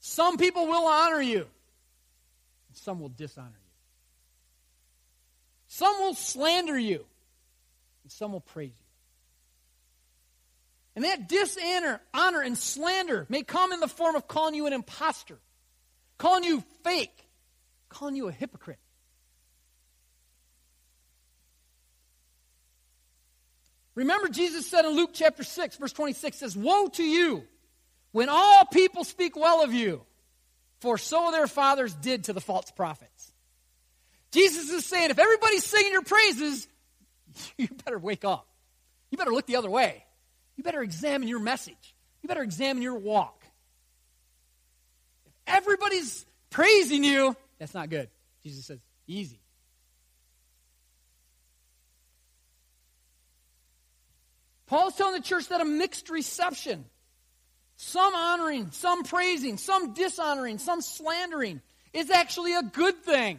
Some 0.00 0.38
people 0.38 0.66
will 0.66 0.86
honor 0.86 1.20
you, 1.20 1.40
and 1.40 2.76
some 2.76 3.00
will 3.00 3.10
dishonor 3.10 3.48
you. 3.48 3.54
Some 5.68 6.00
will 6.00 6.14
slander 6.14 6.78
you, 6.78 7.04
and 8.02 8.10
some 8.10 8.32
will 8.32 8.40
praise 8.40 8.72
you. 8.76 8.79
And 10.96 11.04
that 11.04 11.28
dishonor 11.28 12.00
honor, 12.12 12.40
and 12.40 12.58
slander 12.58 13.26
may 13.28 13.42
come 13.42 13.72
in 13.72 13.80
the 13.80 13.88
form 13.88 14.16
of 14.16 14.26
calling 14.26 14.54
you 14.54 14.66
an 14.66 14.72
impostor, 14.72 15.38
calling 16.18 16.44
you 16.44 16.64
fake, 16.82 17.28
calling 17.88 18.16
you 18.16 18.28
a 18.28 18.32
hypocrite. 18.32 18.78
Remember, 23.94 24.28
Jesus 24.28 24.66
said 24.66 24.84
in 24.84 24.92
Luke 24.92 25.10
chapter 25.12 25.44
6, 25.44 25.76
verse 25.76 25.92
26 25.92 26.36
says, 26.36 26.56
Woe 26.56 26.88
to 26.88 27.04
you 27.04 27.44
when 28.12 28.28
all 28.28 28.64
people 28.64 29.04
speak 29.04 29.36
well 29.36 29.62
of 29.62 29.72
you, 29.72 30.02
for 30.80 30.98
so 30.98 31.30
their 31.30 31.46
fathers 31.46 31.94
did 31.94 32.24
to 32.24 32.32
the 32.32 32.40
false 32.40 32.70
prophets. 32.70 33.32
Jesus 34.30 34.70
is 34.70 34.86
saying, 34.86 35.10
if 35.10 35.18
everybody's 35.18 35.64
singing 35.64 35.92
your 35.92 36.02
praises, 36.02 36.66
you 37.58 37.68
better 37.84 37.98
wake 37.98 38.24
up. 38.24 38.46
You 39.10 39.18
better 39.18 39.32
look 39.32 39.46
the 39.46 39.56
other 39.56 39.70
way. 39.70 40.04
You 40.60 40.64
better 40.64 40.82
examine 40.82 41.26
your 41.26 41.38
message. 41.38 41.94
You 42.20 42.28
better 42.28 42.42
examine 42.42 42.82
your 42.82 42.96
walk. 42.96 43.42
If 45.24 45.32
everybody's 45.46 46.26
praising 46.50 47.02
you, 47.02 47.34
that's 47.58 47.72
not 47.72 47.88
good. 47.88 48.10
Jesus 48.44 48.66
says, 48.66 48.78
easy. 49.06 49.40
Paul's 54.66 54.96
telling 54.96 55.14
the 55.14 55.26
church 55.26 55.48
that 55.48 55.62
a 55.62 55.64
mixed 55.64 56.10
reception, 56.10 56.84
some 57.78 58.14
honoring, 58.14 58.70
some 58.72 59.04
praising, 59.04 59.56
some 59.56 59.94
dishonoring, 59.94 60.58
some 60.58 60.82
slandering, 60.82 61.62
is 61.94 62.10
actually 62.10 62.54
a 62.54 62.62
good 62.62 63.02
thing. 63.02 63.38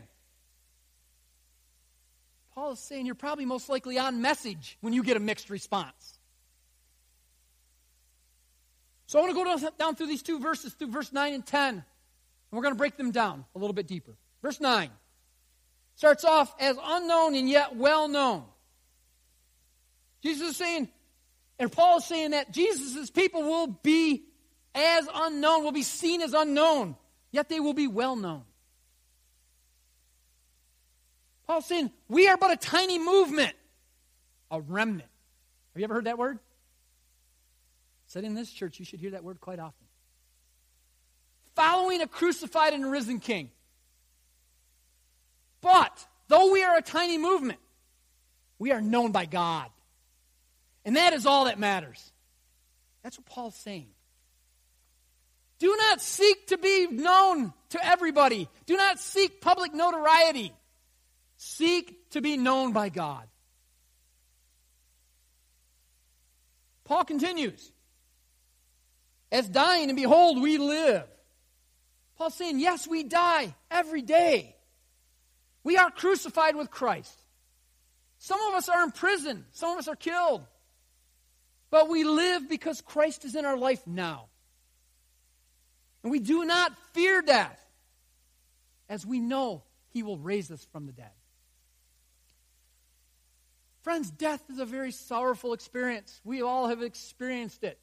Paul 2.55 2.71
is 2.71 2.79
saying 2.79 3.05
you're 3.05 3.13
probably 3.13 3.45
most 3.45 3.69
likely 3.69 3.99
on 3.99 4.23
message 4.23 4.79
when 4.81 4.93
you 4.93 5.03
get 5.03 5.17
a 5.17 5.19
mixed 5.19 5.51
response. 5.51 6.17
So 9.12 9.19
I 9.19 9.24
want 9.24 9.60
to 9.60 9.60
go 9.60 9.69
down 9.78 9.95
through 9.95 10.08
these 10.08 10.24
two 10.24 10.39
verses, 10.39 10.71
through 10.71 10.88
verse 10.88 11.12
9 11.12 11.34
and 11.34 11.45
10, 11.45 11.74
and 11.74 11.84
we're 12.50 12.62
going 12.62 12.74
to 12.74 12.78
break 12.78 12.95
them 12.95 13.12
down 13.12 13.43
a 13.54 13.60
little 13.60 13.74
bit 13.74 13.86
deeper. 13.86 14.15
Verse 14.41 14.62
9 14.62 14.89
starts 15.95 16.24
off 16.24 16.56
as 16.62 16.78
unknown 16.82 17.36
and 17.36 17.50
yet 17.50 17.76
well 17.76 18.08
known. 18.08 18.45
Jesus 20.24 20.52
is 20.52 20.56
saying, 20.56 20.88
and 21.60 21.69
Paul 21.69 21.97
is 21.97 22.06
saying 22.06 22.32
that 22.32 22.54
Jesus' 22.54 23.10
people 23.10 23.43
will 23.43 23.67
be 23.67 24.24
as 24.74 25.06
unknown, 25.13 25.65
will 25.65 25.74
be 25.74 25.84
seen 25.84 26.21
as 26.21 26.34
unknown, 26.34 26.95
yet 27.34 27.50
they 27.50 27.60
will 27.60 27.74
be 27.74 27.88
well 27.88 28.15
known. 28.15 28.43
Paul's 31.47 31.65
saying, 31.65 31.91
we 32.08 32.30
are 32.30 32.38
but 32.38 32.52
a 32.52 32.56
tiny 32.56 32.97
movement, 32.97 33.56
a 34.50 34.62
remnant. 34.62 35.10
Have 35.74 35.82
you 35.82 35.84
ever 35.84 35.95
heard 35.95 36.06
that 36.06 36.17
word? 36.17 36.39
Said 38.12 38.26
in 38.26 38.34
this 38.34 38.52
church, 38.52 38.78
you 38.78 38.84
should 38.84 39.00
hear 39.00 39.12
that 39.12 39.24
word 39.24 39.39
quite 39.39 39.58
often. 39.58 39.88
Following 41.56 42.02
a 42.02 42.08
crucified 42.08 42.74
and 42.74 42.91
risen 42.91 43.21
king. 43.21 43.52
But, 45.62 46.06
though 46.28 46.52
we 46.52 46.62
are 46.62 46.76
a 46.76 46.82
tiny 46.82 47.17
movement, 47.17 47.60
we 48.60 48.74
are 48.74 48.82
known 48.82 49.13
by 49.13 49.28
God. 49.28 49.69
And 50.84 50.97
that 50.97 51.13
is 51.13 51.26
all 51.26 51.45
that 51.45 51.58
matters. 51.58 52.12
That's 53.02 53.17
what 53.17 53.28
Paul's 53.28 53.56
saying. 53.56 53.88
Do 55.60 55.74
not 55.78 56.02
seek 56.02 56.47
to 56.47 56.58
be 56.58 56.88
known 56.88 57.54
to 57.69 57.80
everybody. 57.82 58.50
Do 58.65 58.76
not 58.76 59.00
seek 59.00 59.39
public 59.39 59.74
notoriety. 59.74 60.52
Seek 61.38 62.10
to 62.10 62.19
be 62.19 62.36
known 62.36 62.74
by 62.74 62.89
God. 62.89 63.24
Paul 66.84 67.06
continues 67.06 67.71
As 69.32 69.48
dying, 69.48 69.89
and 69.89 69.96
behold, 69.96 70.41
we 70.41 70.58
live. 70.58 71.06
Paul's 72.17 72.36
saying, 72.36 72.60
Yes, 72.60 72.88
we 72.88 73.04
die 73.04 73.56
every 73.70 74.02
day. 74.02 74.56
We 75.63 75.78
are 75.78 75.89
crucified 75.89 76.56
with 76.56 76.70
Christ. 76.70 77.17
Some 78.17 78.39
of 78.41 78.54
us 78.54 78.70
are 78.70 78.84
in 78.84 78.91
prison, 78.91 79.46
some 79.52 79.72
of 79.72 79.80
us 79.80 79.88
are 79.88 79.96
killed. 79.96 80.46
But 81.70 81.88
we 81.89 82.04
live 82.04 82.50
because 82.50 82.82
Christ 82.82 83.24
is 83.24 83.36
in 83.36 83.46
our 83.46 83.58
life 83.58 83.88
now. 83.88 84.26
And 86.04 86.12
we 86.12 86.20
do 86.20 86.44
not 86.44 86.74
fear 86.94 87.22
death, 87.22 87.60
as 88.89 89.06
we 89.06 89.20
know 89.20 89.63
he 89.89 90.04
will 90.04 90.17
raise 90.17 90.52
us 90.52 90.65
from 90.72 90.86
the 90.86 90.91
dead. 90.91 91.12
Friends, 93.84 94.12
death 94.12 94.44
is 94.50 94.60
a 94.60 94.65
very 94.65 94.91
sorrowful 94.91 95.54
experience. 95.54 96.20
We 96.24 96.41
all 96.41 96.67
have 96.67 96.82
experienced 96.82 97.63
it. 97.63 97.80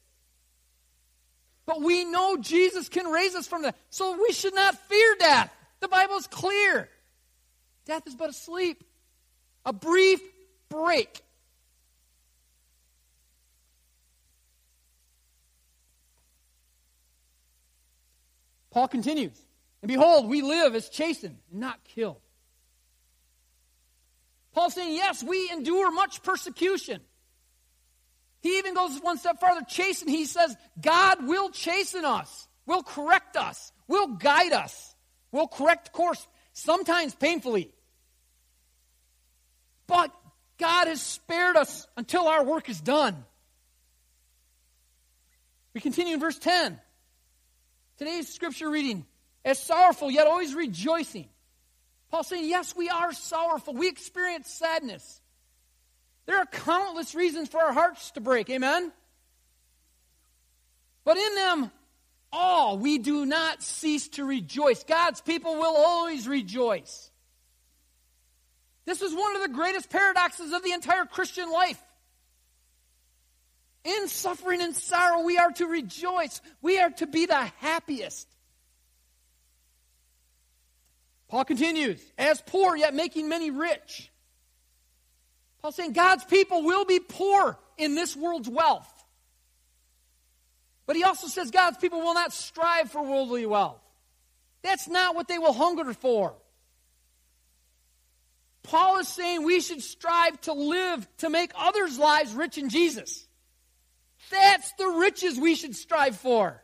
But 1.69 1.83
we 1.83 2.03
know 2.03 2.35
Jesus 2.37 2.89
can 2.89 3.05
raise 3.05 3.35
us 3.35 3.45
from 3.45 3.61
that. 3.61 3.75
So 3.91 4.17
we 4.19 4.33
should 4.33 4.55
not 4.55 4.75
fear 4.89 5.15
death. 5.19 5.53
The 5.81 5.87
Bible 5.87 6.15
is 6.15 6.25
clear. 6.25 6.89
Death 7.85 8.07
is 8.07 8.15
but 8.15 8.31
a 8.31 8.33
sleep, 8.33 8.83
a 9.65 9.71
brief 9.71 10.19
break 10.69 11.21
Paul 18.71 18.87
continues, 18.87 19.37
and 19.81 19.89
behold, 19.89 20.29
we 20.29 20.41
live 20.41 20.75
as 20.75 20.89
chastened, 20.89 21.37
not 21.51 21.83
killed. 21.83 22.21
Paul's 24.53 24.73
saying, 24.73 24.93
yes, 24.95 25.23
we 25.23 25.49
endure 25.51 25.91
much 25.91 26.21
persecution. 26.21 27.01
He 28.41 28.57
even 28.59 28.73
goes 28.73 28.99
one 29.01 29.17
step 29.17 29.39
farther, 29.39 29.65
chasten. 29.67 30.07
He 30.07 30.25
says, 30.25 30.55
God 30.79 31.27
will 31.27 31.49
chasten 31.49 32.05
us, 32.05 32.47
will 32.65 32.83
correct 32.83 33.35
us, 33.35 33.71
will 33.87 34.07
guide 34.07 34.53
us, 34.53 34.95
will 35.31 35.47
correct 35.47 35.91
course, 35.91 36.25
sometimes 36.53 37.13
painfully. 37.15 37.71
But 39.87 40.13
God 40.57 40.87
has 40.87 41.01
spared 41.01 41.57
us 41.57 41.87
until 41.97 42.27
our 42.27 42.43
work 42.43 42.69
is 42.69 42.79
done. 42.79 43.25
We 45.73 45.81
continue 45.81 46.13
in 46.13 46.19
verse 46.19 46.37
10. 46.37 46.79
Today's 47.97 48.29
scripture 48.29 48.69
reading, 48.69 49.05
as 49.43 49.59
sorrowful 49.59 50.09
yet 50.09 50.27
always 50.27 50.53
rejoicing. 50.53 51.27
Paul 52.11 52.23
saying, 52.23 52.47
yes, 52.47 52.75
we 52.75 52.89
are 52.89 53.13
sorrowful. 53.13 53.73
We 53.73 53.87
experience 53.87 54.49
sadness. 54.49 55.18
There 56.29 56.37
are 56.37 56.45
countless 56.45 57.15
reasons 57.15 57.49
for 57.49 57.59
our 57.59 57.73
hearts 57.73 58.11
to 58.11 58.21
break. 58.21 58.51
Amen? 58.51 58.91
But 61.03 61.17
in 61.17 61.33
them 61.33 61.71
all, 62.31 62.77
we 62.77 62.99
do 62.99 63.25
not 63.25 63.63
cease 63.63 64.09
to 64.09 64.23
rejoice. 64.23 64.83
God's 64.83 65.21
people 65.21 65.55
will 65.55 65.75
always 65.75 66.27
rejoice. 66.27 67.09
This 68.85 69.01
is 69.01 69.11
one 69.11 69.37
of 69.37 69.41
the 69.41 69.47
greatest 69.47 69.89
paradoxes 69.89 70.53
of 70.53 70.61
the 70.63 70.71
entire 70.71 71.05
Christian 71.05 71.51
life. 71.51 71.81
In 73.83 74.07
suffering 74.07 74.61
and 74.61 74.75
sorrow, 74.75 75.23
we 75.23 75.39
are 75.39 75.51
to 75.53 75.65
rejoice. 75.65 76.41
We 76.61 76.79
are 76.79 76.91
to 76.91 77.07
be 77.07 77.25
the 77.25 77.43
happiest. 77.57 78.27
Paul 81.27 81.45
continues, 81.45 81.99
as 82.19 82.39
poor, 82.45 82.75
yet 82.75 82.93
making 82.93 83.29
many 83.29 83.49
rich. 83.49 84.08
Paul 85.61 85.71
saying 85.71 85.93
God's 85.93 86.23
people 86.23 86.63
will 86.63 86.85
be 86.85 86.99
poor 86.99 87.57
in 87.77 87.95
this 87.95 88.15
world's 88.15 88.49
wealth. 88.49 88.87
But 90.85 90.95
he 90.95 91.03
also 91.03 91.27
says 91.27 91.51
God's 91.51 91.77
people 91.77 91.99
will 91.99 92.13
not 92.13 92.33
strive 92.33 92.91
for 92.91 93.03
worldly 93.03 93.45
wealth. 93.45 93.81
That's 94.61 94.87
not 94.87 95.15
what 95.15 95.27
they 95.27 95.37
will 95.37 95.53
hunger 95.53 95.93
for. 95.93 96.33
Paul 98.63 98.99
is 98.99 99.07
saying 99.07 99.43
we 99.43 99.61
should 99.61 99.81
strive 99.81 100.39
to 100.41 100.53
live 100.53 101.07
to 101.17 101.29
make 101.29 101.51
others' 101.55 101.97
lives 101.97 102.33
rich 102.33 102.57
in 102.57 102.69
Jesus. 102.69 103.27
That's 104.31 104.71
the 104.73 104.87
riches 104.87 105.39
we 105.39 105.55
should 105.55 105.75
strive 105.75 106.17
for. 106.17 106.61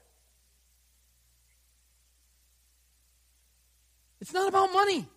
It's 4.21 4.33
not 4.33 4.47
about 4.47 4.73
money. 4.73 5.07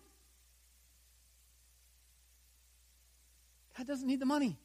God 3.79 3.87
doesn't 3.87 4.07
need 4.07 4.19
the 4.19 4.25
money. 4.25 4.57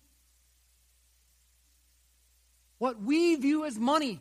What 2.79 3.00
we 3.00 3.37
view 3.37 3.64
as 3.64 3.79
money, 3.79 4.20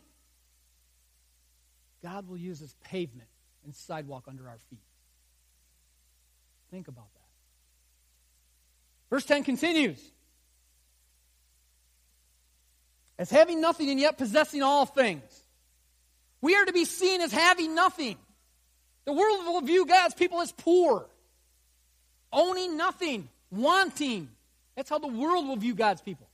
God 2.03 2.29
will 2.29 2.37
use 2.37 2.61
as 2.61 2.75
pavement 2.83 3.27
and 3.65 3.73
sidewalk 3.73 4.25
under 4.27 4.47
our 4.47 4.59
feet. 4.69 4.83
Think 6.69 6.87
about 6.87 7.11
that. 7.11 7.19
Verse 9.09 9.25
10 9.25 9.43
continues 9.43 9.99
as 13.17 13.31
having 13.31 13.61
nothing 13.61 13.89
and 13.89 13.99
yet 13.99 14.19
possessing 14.19 14.61
all 14.61 14.85
things. 14.85 15.23
We 16.39 16.55
are 16.55 16.65
to 16.65 16.73
be 16.73 16.85
seen 16.85 17.21
as 17.21 17.31
having 17.31 17.73
nothing. 17.73 18.15
The 19.05 19.13
world 19.13 19.39
will 19.43 19.61
view 19.61 19.87
God's 19.87 20.13
people 20.13 20.39
as 20.39 20.51
poor, 20.51 21.07
owning 22.31 22.77
nothing, 22.77 23.27
wanting. 23.49 24.29
That's 24.75 24.89
how 24.89 24.99
the 24.99 25.07
world 25.07 25.47
will 25.47 25.55
view 25.55 25.75
God's 25.75 26.01
people. 26.01 26.27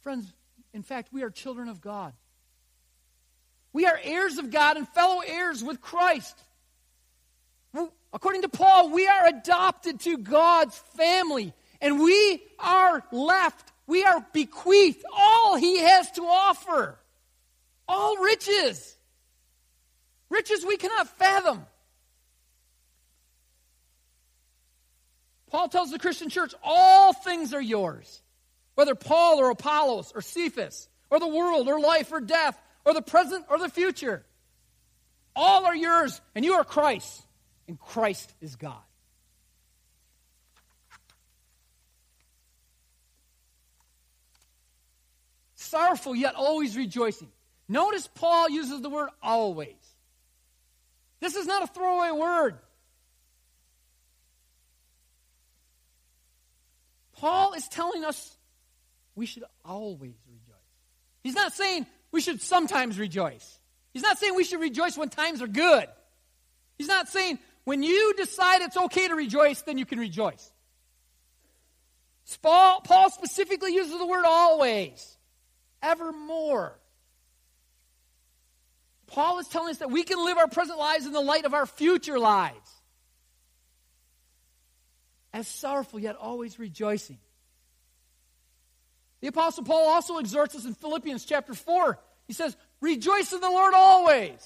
Friends, 0.00 0.32
in 0.72 0.82
fact, 0.82 1.12
we 1.12 1.22
are 1.22 1.30
children 1.30 1.68
of 1.68 1.80
God. 1.80 2.12
We 3.72 3.86
are 3.86 3.98
heirs 4.02 4.38
of 4.38 4.50
God 4.50 4.76
and 4.76 4.88
fellow 4.88 5.20
heirs 5.26 5.62
with 5.62 5.80
Christ. 5.80 6.38
According 8.12 8.42
to 8.42 8.48
Paul, 8.48 8.90
we 8.90 9.06
are 9.06 9.26
adopted 9.26 10.00
to 10.00 10.16
God's 10.16 10.78
family, 10.96 11.52
and 11.80 12.00
we 12.00 12.42
are 12.58 13.02
left 13.12 13.72
we 13.86 14.04
are 14.04 14.24
bequeathed 14.32 15.04
all 15.12 15.56
he 15.56 15.78
has 15.78 16.10
to 16.12 16.22
offer. 16.22 16.98
All 17.88 18.16
riches. 18.18 18.96
Riches 20.28 20.64
we 20.66 20.76
cannot 20.76 21.08
fathom. 21.18 21.64
Paul 25.56 25.68
tells 25.68 25.90
the 25.90 25.98
Christian 25.98 26.28
church, 26.28 26.52
all 26.62 27.14
things 27.14 27.54
are 27.54 27.62
yours. 27.62 28.20
Whether 28.74 28.94
Paul 28.94 29.38
or 29.38 29.48
Apollos 29.48 30.12
or 30.14 30.20
Cephas 30.20 30.86
or 31.08 31.18
the 31.18 31.26
world 31.26 31.66
or 31.66 31.80
life 31.80 32.12
or 32.12 32.20
death 32.20 32.60
or 32.84 32.92
the 32.92 33.00
present 33.00 33.46
or 33.48 33.58
the 33.58 33.70
future. 33.70 34.22
All 35.34 35.64
are 35.64 35.74
yours, 35.74 36.20
and 36.34 36.44
you 36.44 36.52
are 36.52 36.64
Christ, 36.64 37.24
and 37.68 37.80
Christ 37.80 38.34
is 38.42 38.56
God. 38.56 38.82
sorrowful, 45.54 46.14
yet 46.14 46.34
always 46.34 46.76
rejoicing. 46.76 47.28
Notice 47.66 48.06
Paul 48.14 48.50
uses 48.50 48.82
the 48.82 48.90
word 48.90 49.08
always. 49.22 49.74
This 51.20 51.34
is 51.34 51.46
not 51.46 51.62
a 51.62 51.66
throwaway 51.66 52.10
word. 52.10 52.58
Paul 57.16 57.54
is 57.54 57.66
telling 57.68 58.04
us 58.04 58.36
we 59.14 59.26
should 59.26 59.44
always 59.64 60.14
rejoice. 60.28 60.56
He's 61.22 61.34
not 61.34 61.52
saying 61.52 61.86
we 62.12 62.20
should 62.20 62.40
sometimes 62.40 62.98
rejoice. 62.98 63.58
He's 63.92 64.02
not 64.02 64.18
saying 64.18 64.34
we 64.34 64.44
should 64.44 64.60
rejoice 64.60 64.96
when 64.96 65.08
times 65.08 65.40
are 65.40 65.48
good. 65.48 65.86
He's 66.78 66.88
not 66.88 67.08
saying 67.08 67.38
when 67.64 67.82
you 67.82 68.14
decide 68.16 68.62
it's 68.62 68.76
okay 68.76 69.08
to 69.08 69.14
rejoice, 69.14 69.62
then 69.62 69.78
you 69.78 69.86
can 69.86 69.98
rejoice. 69.98 70.52
Paul, 72.42 73.10
specifically 73.10 73.74
uses 73.74 73.96
the 73.98 74.06
word 74.06 74.24
always, 74.26 75.16
evermore. 75.82 76.78
Paul 79.06 79.38
is 79.38 79.48
telling 79.48 79.70
us 79.70 79.78
that 79.78 79.90
we 79.90 80.02
can 80.02 80.22
live 80.24 80.36
our 80.36 80.48
present 80.48 80.78
lives 80.78 81.06
in 81.06 81.12
the 81.12 81.20
light 81.20 81.44
of 81.44 81.54
our 81.54 81.66
future 81.66 82.18
lives. 82.18 82.75
As 85.36 85.46
sorrowful, 85.46 86.00
yet 86.00 86.16
always 86.16 86.58
rejoicing. 86.58 87.18
The 89.20 89.26
Apostle 89.26 89.64
Paul 89.64 89.90
also 89.90 90.16
exhorts 90.16 90.56
us 90.56 90.64
in 90.64 90.72
Philippians 90.72 91.26
chapter 91.26 91.52
4. 91.52 91.98
He 92.26 92.32
says, 92.32 92.56
Rejoice 92.80 93.34
in 93.34 93.42
the 93.42 93.50
Lord 93.50 93.74
always. 93.74 94.40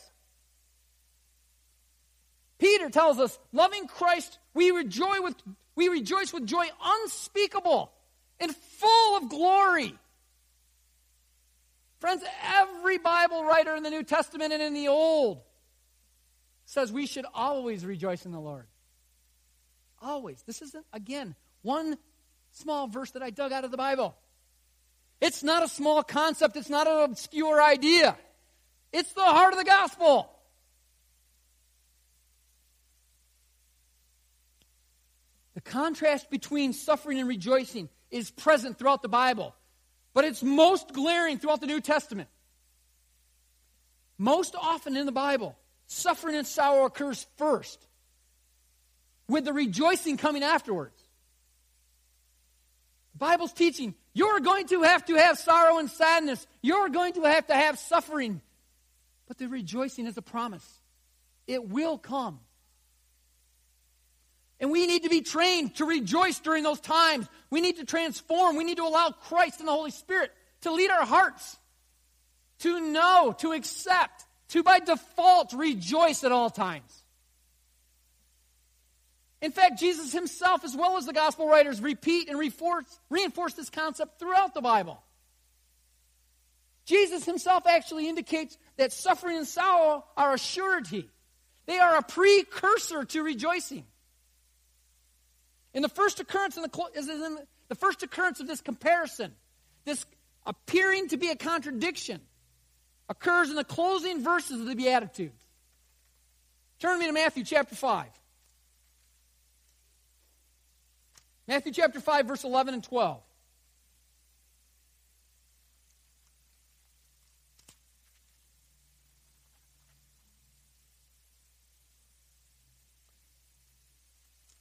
Peter 2.58 2.90
tells 2.90 3.20
us, 3.20 3.38
loving 3.52 3.86
Christ, 3.86 4.40
we 4.52 4.72
rejoice 4.72 5.20
with, 5.20 5.36
we 5.76 5.86
rejoice 5.86 6.32
with 6.32 6.44
joy 6.44 6.64
unspeakable 6.84 7.92
and 8.40 8.52
full 8.52 9.16
of 9.16 9.28
glory. 9.28 9.94
Friends, 12.00 12.24
every 12.52 12.98
Bible 12.98 13.44
writer 13.44 13.76
in 13.76 13.84
the 13.84 13.90
New 13.90 14.02
Testament 14.02 14.52
and 14.52 14.60
in 14.60 14.74
the 14.74 14.88
Old 14.88 15.40
says 16.64 16.90
we 16.90 17.06
should 17.06 17.26
always 17.32 17.86
rejoice 17.86 18.26
in 18.26 18.32
the 18.32 18.40
Lord. 18.40 18.66
Always. 20.00 20.42
This 20.42 20.62
isn't, 20.62 20.86
again, 20.92 21.34
one 21.62 21.98
small 22.52 22.86
verse 22.86 23.10
that 23.12 23.22
I 23.22 23.30
dug 23.30 23.52
out 23.52 23.64
of 23.64 23.70
the 23.70 23.76
Bible. 23.76 24.16
It's 25.20 25.42
not 25.42 25.62
a 25.62 25.68
small 25.68 26.02
concept, 26.02 26.56
it's 26.56 26.70
not 26.70 26.86
an 26.86 27.10
obscure 27.10 27.62
idea. 27.62 28.16
It's 28.92 29.12
the 29.12 29.22
heart 29.22 29.52
of 29.52 29.58
the 29.58 29.64
gospel. 29.64 30.30
The 35.54 35.60
contrast 35.60 36.30
between 36.30 36.72
suffering 36.72 37.18
and 37.18 37.28
rejoicing 37.28 37.90
is 38.10 38.30
present 38.30 38.78
throughout 38.78 39.02
the 39.02 39.08
Bible, 39.08 39.54
but 40.14 40.24
it's 40.24 40.42
most 40.42 40.94
glaring 40.94 41.38
throughout 41.38 41.60
the 41.60 41.66
New 41.66 41.80
Testament. 41.80 42.28
Most 44.16 44.54
often 44.58 44.96
in 44.96 45.06
the 45.06 45.12
Bible, 45.12 45.56
suffering 45.86 46.36
and 46.36 46.46
sorrow 46.46 46.86
occurs 46.86 47.26
first, 47.36 47.86
with 49.30 49.44
the 49.44 49.52
rejoicing 49.52 50.16
coming 50.16 50.42
afterwards. 50.42 51.00
The 53.12 53.18
Bible's 53.18 53.52
teaching 53.52 53.94
you're 54.12 54.40
going 54.40 54.66
to 54.68 54.82
have 54.82 55.04
to 55.06 55.14
have 55.14 55.38
sorrow 55.38 55.78
and 55.78 55.88
sadness, 55.88 56.46
you're 56.62 56.88
going 56.88 57.12
to 57.14 57.22
have 57.22 57.46
to 57.46 57.54
have 57.54 57.78
suffering, 57.78 58.40
but 59.28 59.38
the 59.38 59.48
rejoicing 59.48 60.06
is 60.06 60.16
a 60.16 60.22
promise. 60.22 60.66
It 61.46 61.68
will 61.68 61.96
come. 61.96 62.40
And 64.58 64.70
we 64.70 64.86
need 64.86 65.04
to 65.04 65.08
be 65.08 65.22
trained 65.22 65.76
to 65.76 65.86
rejoice 65.86 66.38
during 66.40 66.64
those 66.64 66.80
times. 66.80 67.26
We 67.50 67.60
need 67.60 67.76
to 67.76 67.86
transform. 67.86 68.56
We 68.56 68.64
need 68.64 68.76
to 68.76 68.84
allow 68.84 69.10
Christ 69.10 69.60
and 69.60 69.68
the 69.68 69.72
Holy 69.72 69.90
Spirit 69.90 70.32
to 70.62 70.72
lead 70.72 70.90
our 70.90 71.06
hearts, 71.06 71.56
to 72.58 72.80
know, 72.80 73.34
to 73.38 73.52
accept, 73.52 74.26
to 74.48 74.62
by 74.62 74.80
default 74.80 75.54
rejoice 75.54 76.24
at 76.24 76.32
all 76.32 76.50
times. 76.50 76.99
In 79.42 79.52
fact, 79.52 79.78
Jesus 79.78 80.12
himself, 80.12 80.64
as 80.64 80.76
well 80.76 80.96
as 80.98 81.06
the 81.06 81.12
gospel 81.12 81.48
writers, 81.48 81.80
repeat 81.80 82.28
and 82.28 82.38
reinforce, 82.38 82.84
reinforce 83.08 83.54
this 83.54 83.70
concept 83.70 84.18
throughout 84.18 84.52
the 84.52 84.60
Bible. 84.60 85.02
Jesus 86.84 87.24
himself 87.24 87.66
actually 87.66 88.08
indicates 88.08 88.58
that 88.76 88.92
suffering 88.92 89.38
and 89.38 89.46
sorrow 89.46 90.04
are 90.16 90.34
a 90.34 90.38
surety. 90.38 91.08
They 91.66 91.78
are 91.78 91.96
a 91.96 92.02
precursor 92.02 93.04
to 93.04 93.22
rejoicing. 93.22 93.84
In 95.72 95.82
the 95.82 95.88
first 95.88 96.20
occurrence 96.20 96.56
in 96.56 96.64
the, 96.64 96.88
is 96.94 97.08
in 97.08 97.38
the 97.68 97.74
first 97.74 98.02
occurrence 98.02 98.40
of 98.40 98.46
this 98.46 98.60
comparison, 98.60 99.32
this 99.84 100.04
appearing 100.44 101.08
to 101.08 101.16
be 101.16 101.30
a 101.30 101.36
contradiction, 101.36 102.20
occurs 103.08 103.50
in 103.50 103.56
the 103.56 103.64
closing 103.64 104.22
verses 104.22 104.60
of 104.60 104.66
the 104.66 104.74
Beatitudes. 104.74 105.42
Turn 106.80 106.98
me 106.98 107.06
to 107.06 107.12
Matthew 107.12 107.44
chapter 107.44 107.74
5. 107.74 108.06
Matthew 111.50 111.72
chapter 111.72 111.98
5, 111.98 112.26
verse 112.26 112.44
11 112.44 112.74
and 112.74 112.84
12. 112.84 113.20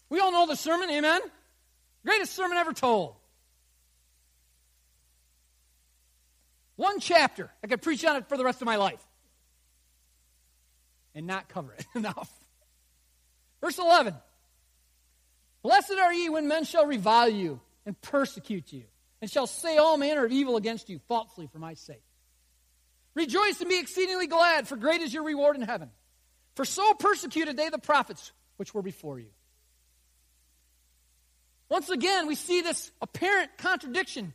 We 0.10 0.20
all 0.20 0.32
know 0.32 0.48
the 0.48 0.56
sermon, 0.56 0.90
amen? 0.90 1.22
Greatest 2.04 2.34
sermon 2.34 2.58
ever 2.58 2.74
told. 2.74 3.14
One 6.76 7.00
chapter. 7.00 7.52
I 7.64 7.68
could 7.68 7.84
preach 7.84 8.04
on 8.04 8.16
it 8.16 8.28
for 8.28 8.36
the 8.36 8.44
rest 8.44 8.64
of 8.64 8.66
my 8.66 8.78
life 8.78 9.06
and 11.14 11.28
not 11.28 11.50
cover 11.50 11.74
it 11.74 11.86
enough. 11.96 12.32
Verse 13.62 13.78
11 13.78 14.16
Blessed 15.62 15.96
are 16.02 16.14
ye 16.14 16.30
when 16.30 16.48
men 16.48 16.64
shall 16.64 16.86
revile 16.86 17.30
you 17.30 17.60
and 17.86 18.00
persecute 18.02 18.72
you, 18.72 18.84
and 19.22 19.30
shall 19.30 19.48
say 19.48 19.78
all 19.78 19.98
manner 19.98 20.26
of 20.26 20.32
evil 20.32 20.58
against 20.58 20.90
you 20.90 21.00
falsely 21.08 21.48
for 21.48 21.60
my 21.60 21.74
sake. 21.74 22.04
Rejoice 23.16 23.60
and 23.60 23.70
be 23.70 23.80
exceedingly 23.80 24.28
glad, 24.28 24.68
for 24.68 24.76
great 24.76 25.02
is 25.02 25.14
your 25.14 25.24
reward 25.24 25.56
in 25.56 25.62
heaven. 25.62 25.90
For 26.56 26.66
so 26.66 26.94
persecuted 26.94 27.58
they 27.58 27.70
the 27.70 27.78
prophets 27.78 28.32
which 28.58 28.74
were 28.74 28.82
before 28.82 29.20
you. 29.20 29.30
Once 31.70 31.90
again, 31.90 32.28
we 32.28 32.36
see 32.36 32.62
this 32.62 32.92
apparent 33.02 33.58
contradiction 33.58 34.34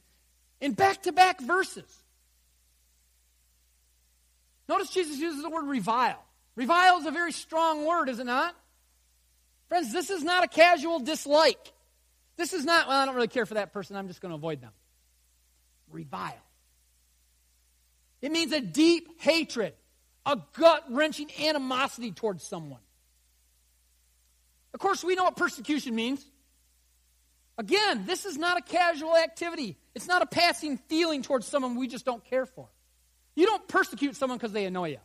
in 0.61 0.73
back 0.73 1.03
to 1.03 1.13
back 1.13 1.41
verses. 1.41 1.91
Notice 4.69 4.91
Jesus 4.91 5.19
uses 5.19 5.43
the 5.43 5.51
word 5.51 5.67
revile. 5.67 6.25
Revile 6.57 6.99
is 6.99 7.07
a 7.07 7.11
very 7.11 7.33
strong 7.33 7.85
word, 7.85 8.09
is 8.09 8.19
it 8.19 8.27
not? 8.27 8.55
Friends, 9.69 9.93
this 9.93 10.11
is 10.11 10.23
not 10.23 10.45
a 10.45 10.49
casual 10.49 11.01
dislike. 11.01 11.73
This 12.37 12.53
is 12.53 12.65
not, 12.65 12.89
well, 12.89 13.01
I 13.01 13.07
don't 13.07 13.15
really 13.15 13.29
care 13.29 13.47
for 13.47 13.55
that 13.55 13.73
person, 13.73 13.97
I'm 13.97 14.09
just 14.09 14.21
going 14.21 14.31
to 14.31 14.37
avoid 14.37 14.61
them. 14.61 14.73
Revile. 15.91 16.33
It 18.21 18.33
means 18.33 18.53
a 18.53 18.61
deep 18.61 19.21
hatred, 19.21 19.75
a 20.25 20.39
gut 20.55 20.85
wrenching 20.91 21.31
animosity 21.43 22.13
towards 22.13 22.43
someone. 22.43 22.81
Of 24.73 24.81
course, 24.81 25.05
we 25.05 25.15
know 25.15 25.25
what 25.25 25.37
persecution 25.37 25.95
means. 25.95 26.25
Again, 27.57 28.05
this 28.07 28.25
is 28.25 28.37
not 28.37 28.59
a 28.59 28.63
casual 28.63 29.17
activity. 29.17 29.77
It's 29.95 30.09
not 30.09 30.23
a 30.23 30.27
passing 30.27 30.79
feeling 30.89 31.23
towards 31.23 31.47
someone 31.47 31.77
we 31.77 31.87
just 31.87 32.05
don't 32.05 32.25
care 32.25 32.47
for. 32.47 32.69
You 33.37 33.47
don't 33.47 33.67
persecute 33.69 34.17
someone 34.17 34.39
because 34.39 34.53
they 34.53 34.65
annoy 34.65 34.89
you. 34.91 34.99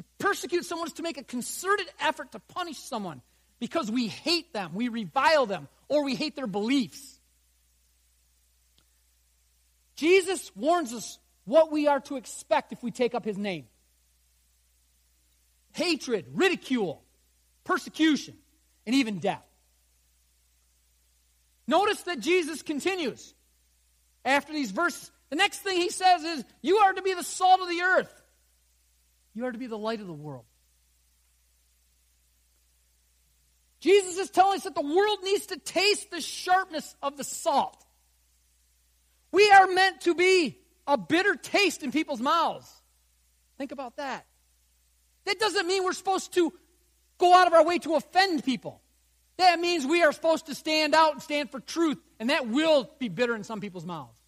To 0.00 0.06
persecute 0.18 0.64
someone 0.64 0.86
is 0.86 0.94
to 0.94 1.02
make 1.02 1.18
a 1.18 1.22
concerted 1.22 1.86
effort 2.00 2.32
to 2.32 2.38
punish 2.38 2.78
someone 2.78 3.20
because 3.58 3.90
we 3.90 4.08
hate 4.08 4.50
them, 4.54 4.70
we 4.72 4.88
revile 4.88 5.44
them, 5.44 5.68
or 5.88 6.04
we 6.04 6.14
hate 6.14 6.36
their 6.36 6.46
beliefs. 6.46 7.20
Jesus 9.96 10.50
warns 10.56 10.94
us 10.94 11.18
what 11.44 11.70
we 11.70 11.86
are 11.86 12.00
to 12.00 12.16
expect 12.16 12.72
if 12.72 12.82
we 12.82 12.90
take 12.90 13.14
up 13.14 13.26
his 13.26 13.36
name 13.36 13.66
hatred, 15.72 16.24
ridicule, 16.32 17.02
persecution, 17.64 18.34
and 18.86 18.96
even 18.96 19.18
death. 19.18 19.44
Notice 21.66 22.00
that 22.04 22.20
Jesus 22.20 22.62
continues 22.62 23.34
after 24.24 24.54
these 24.54 24.70
verses. 24.70 25.10
The 25.28 25.36
next 25.36 25.58
thing 25.58 25.76
he 25.76 25.90
says 25.90 26.24
is, 26.24 26.44
You 26.62 26.78
are 26.78 26.94
to 26.94 27.02
be 27.02 27.12
the 27.12 27.22
salt 27.22 27.60
of 27.60 27.68
the 27.68 27.82
earth, 27.82 28.19
you 29.34 29.44
are 29.44 29.52
to 29.52 29.58
be 29.58 29.66
the 29.66 29.78
light 29.78 30.00
of 30.00 30.06
the 30.06 30.12
world. 30.12 30.44
Jesus 33.80 34.18
is 34.18 34.30
telling 34.30 34.56
us 34.56 34.64
that 34.64 34.74
the 34.74 34.82
world 34.82 35.20
needs 35.22 35.46
to 35.46 35.56
taste 35.56 36.10
the 36.10 36.20
sharpness 36.20 36.94
of 37.02 37.16
the 37.16 37.24
salt. 37.24 37.82
We 39.32 39.50
are 39.50 39.66
meant 39.68 40.02
to 40.02 40.14
be 40.14 40.58
a 40.86 40.98
bitter 40.98 41.34
taste 41.34 41.82
in 41.82 41.92
people's 41.92 42.20
mouths. 42.20 42.70
Think 43.56 43.72
about 43.72 43.96
that. 43.96 44.26
That 45.24 45.38
doesn't 45.38 45.66
mean 45.66 45.84
we're 45.84 45.92
supposed 45.92 46.34
to 46.34 46.52
go 47.18 47.34
out 47.34 47.46
of 47.46 47.52
our 47.52 47.64
way 47.64 47.78
to 47.78 47.94
offend 47.94 48.44
people. 48.44 48.80
That 49.38 49.60
means 49.60 49.86
we 49.86 50.02
are 50.02 50.12
supposed 50.12 50.46
to 50.46 50.54
stand 50.54 50.94
out 50.94 51.12
and 51.12 51.22
stand 51.22 51.50
for 51.50 51.60
truth, 51.60 51.98
and 52.18 52.28
that 52.28 52.48
will 52.48 52.90
be 52.98 53.08
bitter 53.08 53.34
in 53.34 53.44
some 53.44 53.60
people's 53.60 53.86
mouths. 53.86 54.18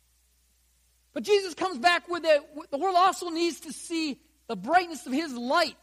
But 1.12 1.24
Jesus 1.24 1.52
comes 1.52 1.78
back 1.78 2.08
with 2.08 2.24
it. 2.24 2.70
The 2.70 2.78
world 2.78 2.96
also 2.96 3.28
needs 3.28 3.60
to 3.60 3.72
see 3.72 4.18
the 4.48 4.56
brightness 4.56 5.06
of 5.06 5.12
his 5.12 5.32
light. 5.34 5.76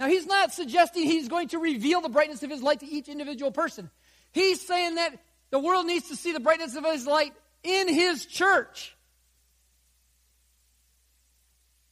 Now, 0.00 0.08
he's 0.08 0.26
not 0.26 0.52
suggesting 0.52 1.04
he's 1.04 1.28
going 1.28 1.48
to 1.48 1.58
reveal 1.58 2.00
the 2.00 2.08
brightness 2.08 2.42
of 2.42 2.50
his 2.50 2.62
light 2.62 2.80
to 2.80 2.86
each 2.86 3.08
individual 3.08 3.52
person. 3.52 3.90
He's 4.32 4.66
saying 4.66 4.96
that 4.96 5.16
the 5.50 5.58
world 5.60 5.86
needs 5.86 6.08
to 6.08 6.16
see 6.16 6.32
the 6.32 6.40
brightness 6.40 6.74
of 6.74 6.84
his 6.84 7.06
light 7.06 7.32
in 7.62 7.88
his 7.88 8.26
church. 8.26 8.96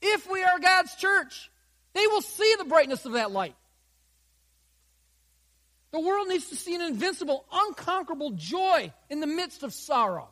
If 0.01 0.29
we 0.29 0.43
are 0.43 0.59
God's 0.59 0.95
church, 0.97 1.51
they 1.93 2.07
will 2.09 2.23
see 2.23 2.55
the 2.59 2.65
brightness 2.65 3.07
of 3.07 3.13
that 3.13 3.31
light. 3.31 3.55
The 5.93 6.01
world 6.01 6.27
needs 6.27 6.49
to 6.49 6.57
see 6.57 6.75
an 6.75 6.81
invincible, 6.81 7.45
unconquerable 7.53 8.33
joy 8.33 8.93
in 9.11 9.21
the 9.21 9.27
midst 9.27 9.63
of 9.63 9.73
sorrow. 9.73 10.29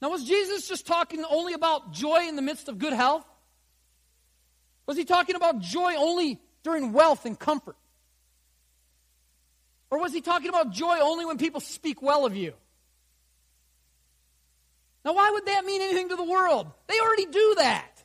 Now, 0.00 0.10
was 0.10 0.24
Jesus 0.24 0.68
just 0.68 0.86
talking 0.86 1.24
only 1.28 1.54
about 1.54 1.92
joy 1.92 2.28
in 2.28 2.36
the 2.36 2.42
midst 2.42 2.68
of 2.68 2.78
good 2.78 2.92
health? 2.92 3.24
Was 4.86 4.96
he 4.96 5.04
talking 5.04 5.34
about 5.34 5.58
joy 5.60 5.94
only 5.96 6.40
during 6.62 6.92
wealth 6.92 7.26
and 7.26 7.38
comfort? 7.38 7.76
Or 9.90 9.98
was 9.98 10.12
he 10.12 10.20
talking 10.20 10.48
about 10.48 10.70
joy 10.70 10.98
only 11.00 11.24
when 11.24 11.38
people 11.38 11.60
speak 11.60 12.00
well 12.02 12.26
of 12.26 12.36
you? 12.36 12.54
Now, 15.04 15.14
why 15.14 15.30
would 15.30 15.46
that 15.46 15.64
mean 15.64 15.80
anything 15.82 16.10
to 16.10 16.16
the 16.16 16.24
world? 16.24 16.70
They 16.86 16.98
already 17.00 17.26
do 17.26 17.54
that. 17.58 18.04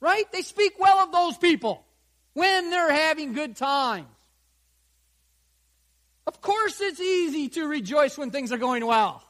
Right? 0.00 0.30
They 0.30 0.42
speak 0.42 0.74
well 0.78 0.98
of 0.98 1.12
those 1.12 1.36
people 1.38 1.84
when 2.34 2.70
they're 2.70 2.92
having 2.92 3.32
good 3.32 3.56
times. 3.56 4.06
Of 6.26 6.40
course, 6.42 6.80
it's 6.80 7.00
easy 7.00 7.48
to 7.50 7.66
rejoice 7.66 8.18
when 8.18 8.30
things 8.30 8.52
are 8.52 8.58
going 8.58 8.84
well. 8.84 9.22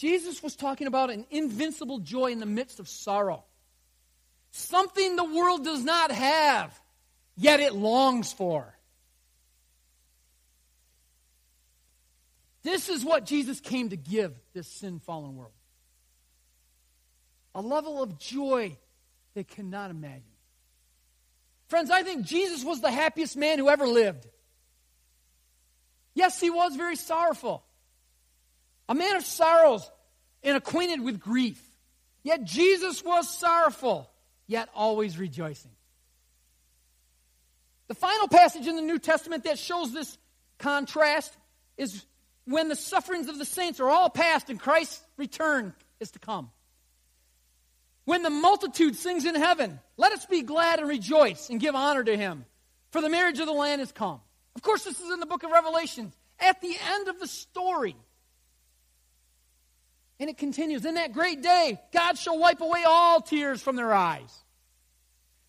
Jesus 0.00 0.42
was 0.42 0.56
talking 0.56 0.86
about 0.86 1.10
an 1.10 1.26
invincible 1.30 1.98
joy 1.98 2.28
in 2.28 2.40
the 2.40 2.46
midst 2.46 2.80
of 2.80 2.88
sorrow. 2.88 3.44
Something 4.50 5.14
the 5.14 5.24
world 5.24 5.62
does 5.62 5.84
not 5.84 6.10
have, 6.10 6.80
yet 7.36 7.60
it 7.60 7.74
longs 7.74 8.32
for. 8.32 8.74
This 12.62 12.88
is 12.88 13.04
what 13.04 13.26
Jesus 13.26 13.60
came 13.60 13.90
to 13.90 13.96
give 13.98 14.32
this 14.54 14.68
sin 14.68 15.00
fallen 15.00 15.36
world 15.36 15.52
a 17.54 17.60
level 17.60 18.02
of 18.02 18.18
joy 18.18 18.78
they 19.34 19.44
cannot 19.44 19.90
imagine. 19.90 20.22
Friends, 21.66 21.90
I 21.90 22.04
think 22.04 22.24
Jesus 22.24 22.64
was 22.64 22.80
the 22.80 22.90
happiest 22.90 23.36
man 23.36 23.58
who 23.58 23.68
ever 23.68 23.86
lived. 23.86 24.26
Yes, 26.14 26.40
he 26.40 26.48
was 26.48 26.74
very 26.76 26.96
sorrowful. 26.96 27.64
A 28.90 28.94
man 28.94 29.16
of 29.16 29.24
sorrows 29.24 29.88
and 30.42 30.56
acquainted 30.56 31.00
with 31.00 31.20
grief. 31.20 31.62
Yet 32.24 32.44
Jesus 32.44 33.02
was 33.02 33.30
sorrowful, 33.30 34.10
yet 34.46 34.68
always 34.74 35.16
rejoicing. 35.16 35.70
The 37.86 37.94
final 37.94 38.28
passage 38.28 38.66
in 38.66 38.76
the 38.76 38.82
New 38.82 38.98
Testament 38.98 39.44
that 39.44 39.58
shows 39.58 39.92
this 39.92 40.18
contrast 40.58 41.32
is 41.78 42.04
when 42.44 42.68
the 42.68 42.76
sufferings 42.76 43.28
of 43.28 43.38
the 43.38 43.44
saints 43.44 43.78
are 43.80 43.88
all 43.88 44.10
past 44.10 44.50
and 44.50 44.58
Christ's 44.58 45.00
return 45.16 45.72
is 46.00 46.10
to 46.10 46.18
come. 46.18 46.50
When 48.06 48.22
the 48.24 48.30
multitude 48.30 48.96
sings 48.96 49.24
in 49.24 49.36
heaven, 49.36 49.78
let 49.96 50.12
us 50.12 50.26
be 50.26 50.42
glad 50.42 50.80
and 50.80 50.88
rejoice 50.88 51.48
and 51.48 51.60
give 51.60 51.76
honor 51.76 52.02
to 52.02 52.16
him, 52.16 52.44
for 52.90 53.00
the 53.00 53.08
marriage 53.08 53.38
of 53.38 53.46
the 53.46 53.52
Lamb 53.52 53.78
is 53.78 53.92
come. 53.92 54.20
Of 54.56 54.62
course, 54.62 54.82
this 54.82 55.00
is 55.00 55.12
in 55.12 55.20
the 55.20 55.26
book 55.26 55.44
of 55.44 55.52
Revelation. 55.52 56.12
At 56.40 56.60
the 56.60 56.74
end 56.92 57.08
of 57.08 57.20
the 57.20 57.28
story, 57.28 57.94
and 60.20 60.28
it 60.28 60.36
continues 60.36 60.84
In 60.84 60.94
that 60.94 61.12
great 61.12 61.42
day, 61.42 61.80
God 61.92 62.16
shall 62.18 62.38
wipe 62.38 62.60
away 62.60 62.84
all 62.86 63.20
tears 63.22 63.60
from 63.60 63.74
their 63.74 63.92
eyes. 63.92 64.32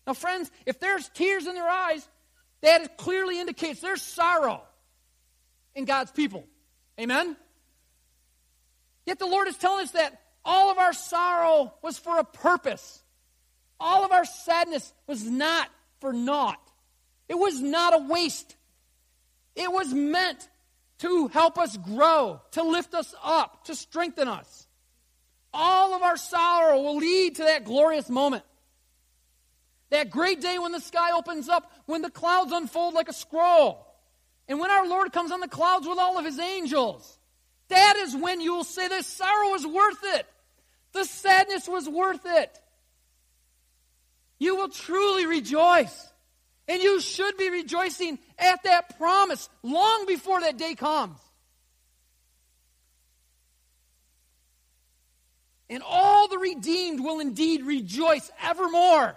Now, 0.06 0.14
friends, 0.14 0.50
if 0.66 0.80
there's 0.80 1.08
tears 1.10 1.46
in 1.46 1.54
their 1.54 1.68
eyes, 1.68 2.08
that 2.62 2.96
clearly 2.96 3.38
indicates 3.38 3.80
there's 3.80 4.02
sorrow 4.02 4.62
in 5.74 5.84
God's 5.84 6.10
people. 6.10 6.46
Amen? 6.98 7.36
Yet 9.06 9.18
the 9.18 9.26
Lord 9.26 9.46
is 9.46 9.56
telling 9.56 9.84
us 9.84 9.92
that 9.92 10.20
all 10.44 10.70
of 10.70 10.78
our 10.78 10.92
sorrow 10.92 11.74
was 11.82 11.98
for 11.98 12.18
a 12.18 12.24
purpose. 12.24 13.02
All 13.78 14.04
of 14.04 14.12
our 14.12 14.24
sadness 14.24 14.92
was 15.06 15.24
not 15.24 15.68
for 16.00 16.12
naught. 16.12 16.60
It 17.28 17.34
was 17.34 17.60
not 17.60 17.94
a 17.94 17.98
waste. 17.98 18.56
It 19.54 19.70
was 19.70 19.92
meant 19.92 20.48
to 21.02 21.26
help 21.28 21.58
us 21.58 21.76
grow, 21.76 22.40
to 22.52 22.62
lift 22.62 22.94
us 22.94 23.12
up, 23.24 23.64
to 23.64 23.74
strengthen 23.74 24.28
us. 24.28 24.68
All 25.52 25.94
of 25.94 26.02
our 26.02 26.16
sorrow 26.16 26.80
will 26.80 26.96
lead 26.96 27.36
to 27.36 27.42
that 27.42 27.64
glorious 27.64 28.08
moment. 28.08 28.44
That 29.90 30.10
great 30.10 30.40
day 30.40 30.60
when 30.60 30.70
the 30.70 30.80
sky 30.80 31.10
opens 31.10 31.48
up, 31.48 31.72
when 31.86 32.02
the 32.02 32.10
clouds 32.10 32.52
unfold 32.52 32.94
like 32.94 33.08
a 33.08 33.12
scroll, 33.12 33.84
and 34.46 34.60
when 34.60 34.70
our 34.70 34.86
Lord 34.86 35.12
comes 35.12 35.32
on 35.32 35.40
the 35.40 35.48
clouds 35.48 35.88
with 35.88 35.98
all 35.98 36.18
of 36.18 36.24
his 36.24 36.38
angels. 36.38 37.18
That 37.66 37.96
is 37.96 38.14
when 38.14 38.40
you 38.40 38.54
will 38.54 38.64
say 38.64 38.86
the 38.86 39.02
sorrow 39.02 39.50
was 39.50 39.66
worth 39.66 40.04
it. 40.04 40.26
The 40.92 41.04
sadness 41.04 41.66
was 41.66 41.88
worth 41.88 42.24
it. 42.24 42.60
You 44.38 44.54
will 44.54 44.68
truly 44.68 45.26
rejoice. 45.26 46.12
And 46.68 46.80
you 46.80 47.00
should 47.00 47.36
be 47.36 47.50
rejoicing 47.50 48.18
at 48.38 48.62
that 48.62 48.96
promise 48.98 49.48
long 49.62 50.06
before 50.06 50.40
that 50.40 50.56
day 50.56 50.74
comes. 50.74 51.18
And 55.68 55.82
all 55.82 56.28
the 56.28 56.38
redeemed 56.38 57.00
will 57.00 57.20
indeed 57.20 57.64
rejoice 57.64 58.30
evermore. 58.42 59.16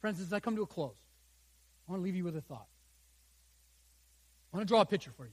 Friends, 0.00 0.20
as 0.20 0.32
I 0.32 0.40
come 0.40 0.56
to 0.56 0.62
a 0.62 0.66
close, 0.66 0.96
I 1.86 1.92
want 1.92 2.00
to 2.00 2.04
leave 2.04 2.16
you 2.16 2.24
with 2.24 2.36
a 2.36 2.40
thought. 2.40 2.66
I 4.52 4.56
want 4.56 4.66
to 4.66 4.72
draw 4.72 4.80
a 4.80 4.86
picture 4.86 5.10
for 5.16 5.24
you. 5.24 5.32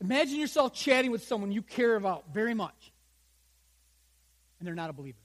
Imagine 0.00 0.38
yourself 0.38 0.72
chatting 0.72 1.10
with 1.10 1.24
someone 1.24 1.52
you 1.52 1.62
care 1.62 1.96
about 1.96 2.32
very 2.32 2.54
much, 2.54 2.92
and 4.58 4.66
they're 4.66 4.74
not 4.74 4.90
a 4.90 4.92
believer. 4.92 5.18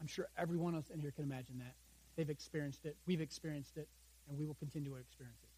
I'm 0.00 0.06
sure 0.06 0.28
every 0.36 0.56
one 0.58 0.74
of 0.74 0.84
us 0.84 0.90
in 0.90 1.00
here 1.00 1.12
can 1.12 1.24
imagine 1.24 1.58
that. 1.58 1.74
They've 2.16 2.30
experienced 2.30 2.84
it, 2.84 2.96
we've 3.06 3.20
experienced 3.20 3.76
it, 3.76 3.88
and 4.28 4.38
we 4.38 4.44
will 4.44 4.54
continue 4.54 4.90
to 4.90 4.96
experience 4.96 5.38
it. 5.42 5.48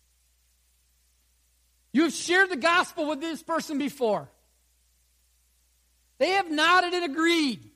You 1.93 2.03
have 2.05 2.13
shared 2.13 2.51
the 2.51 2.57
gospel 2.57 3.09
with 3.09 3.21
this 3.21 3.43
person 3.43 3.79
before. 3.79 4.29
They 6.19 6.31
have 6.31 6.51
nodded 6.51 6.95
and 6.95 7.05
agreed. 7.05 7.71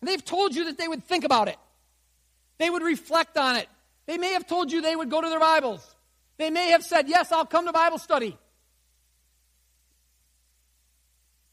And 0.00 0.08
they've 0.08 0.24
told 0.24 0.54
you 0.54 0.66
that 0.66 0.78
they 0.78 0.88
would 0.88 1.04
think 1.04 1.24
about 1.24 1.48
it. 1.48 1.56
They 2.58 2.70
would 2.70 2.82
reflect 2.82 3.36
on 3.36 3.56
it. 3.56 3.68
They 4.06 4.18
may 4.18 4.32
have 4.32 4.46
told 4.46 4.70
you 4.70 4.80
they 4.80 4.96
would 4.96 5.10
go 5.10 5.20
to 5.20 5.28
their 5.28 5.40
Bibles. 5.40 5.94
They 6.38 6.50
may 6.50 6.70
have 6.70 6.84
said, 6.84 7.08
Yes, 7.08 7.32
I'll 7.32 7.46
come 7.46 7.66
to 7.66 7.72
Bible 7.72 7.98
study. 7.98 8.38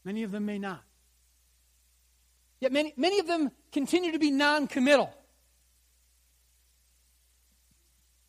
Many 0.04 0.22
of 0.22 0.30
them 0.30 0.44
may 0.44 0.58
not. 0.58 0.82
Yet 2.64 2.72
many, 2.72 2.94
many 2.96 3.18
of 3.18 3.26
them 3.26 3.50
continue 3.72 4.12
to 4.12 4.18
be 4.18 4.30
non 4.30 4.68
committal. 4.68 5.12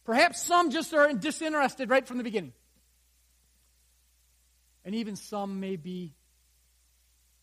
Perhaps 0.03 0.43
some 0.43 0.71
just 0.71 0.93
are 0.93 1.13
disinterested 1.13 1.89
right 1.89 2.05
from 2.05 2.17
the 2.17 2.23
beginning. 2.25 2.51
And 4.83 4.93
even 4.93 5.15
some 5.15 5.61
may 5.61 5.77
be 5.77 6.11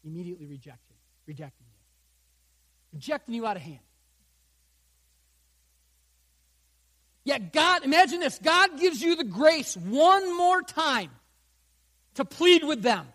immediately 0.05 0.45
rejected, 0.45 0.97
rejecting 1.26 1.66
you. 1.66 2.99
Rejecting 2.99 3.36
you 3.36 3.47
out 3.47 3.57
of 3.57 3.62
hand. 3.62 3.78
Yet 7.24 7.55
God, 7.55 7.86
imagine 7.86 8.20
this 8.20 8.38
God 8.38 8.78
gives 8.78 9.01
you 9.01 9.16
the 9.16 9.24
grace 9.24 9.78
one 9.78 10.36
more 10.36 10.61
time 10.61 11.09
to 12.16 12.26
plead 12.26 12.62
with 12.64 12.82
them. 12.82 13.07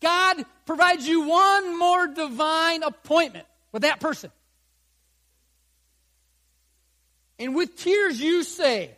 God 0.00 0.44
provides 0.66 1.06
you 1.06 1.28
one 1.28 1.78
more 1.78 2.06
divine 2.06 2.82
appointment 2.82 3.46
with 3.72 3.82
that 3.82 4.00
person. 4.00 4.30
And 7.38 7.54
with 7.54 7.76
tears, 7.76 8.20
you 8.20 8.42
say, 8.42 8.90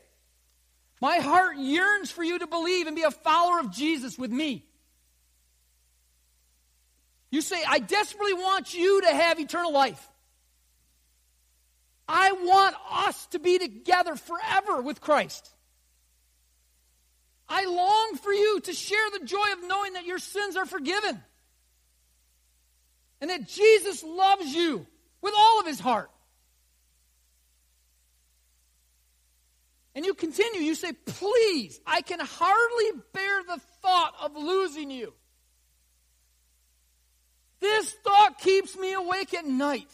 My 1.00 1.18
heart 1.18 1.56
yearns 1.56 2.10
for 2.10 2.22
you 2.22 2.38
to 2.38 2.46
believe 2.46 2.86
and 2.86 2.96
be 2.96 3.02
a 3.02 3.10
follower 3.10 3.60
of 3.60 3.72
Jesus 3.72 4.18
with 4.18 4.30
me. 4.30 4.64
You 7.30 7.42
say, 7.42 7.62
I 7.66 7.78
desperately 7.78 8.34
want 8.34 8.74
you 8.74 9.02
to 9.02 9.08
have 9.08 9.38
eternal 9.38 9.72
life. 9.72 10.08
I 12.08 12.32
want 12.32 12.74
us 12.90 13.26
to 13.28 13.38
be 13.38 13.58
together 13.58 14.16
forever 14.16 14.80
with 14.80 15.00
Christ. 15.00 15.50
I 17.48 17.64
long 17.64 18.18
for 18.22 18.32
you 18.32 18.60
to 18.60 18.72
share 18.72 19.10
the 19.18 19.24
joy 19.24 19.52
of 19.54 19.66
knowing 19.66 19.94
that 19.94 20.04
your 20.04 20.18
sins 20.18 20.56
are 20.56 20.66
forgiven 20.66 21.22
and 23.20 23.30
that 23.30 23.48
Jesus 23.48 24.02
loves 24.02 24.54
you 24.54 24.86
with 25.22 25.34
all 25.36 25.60
of 25.60 25.66
his 25.66 25.80
heart. 25.80 26.10
And 29.94 30.04
you 30.06 30.14
continue, 30.14 30.60
you 30.60 30.74
say, 30.74 30.92
Please, 30.92 31.80
I 31.86 32.02
can 32.02 32.20
hardly 32.20 33.02
bear 33.12 33.42
the 33.42 33.60
thought 33.82 34.14
of 34.22 34.36
losing 34.36 34.90
you. 34.90 35.12
This 37.60 37.90
thought 38.04 38.38
keeps 38.38 38.76
me 38.76 38.92
awake 38.92 39.34
at 39.34 39.44
night. 39.44 39.88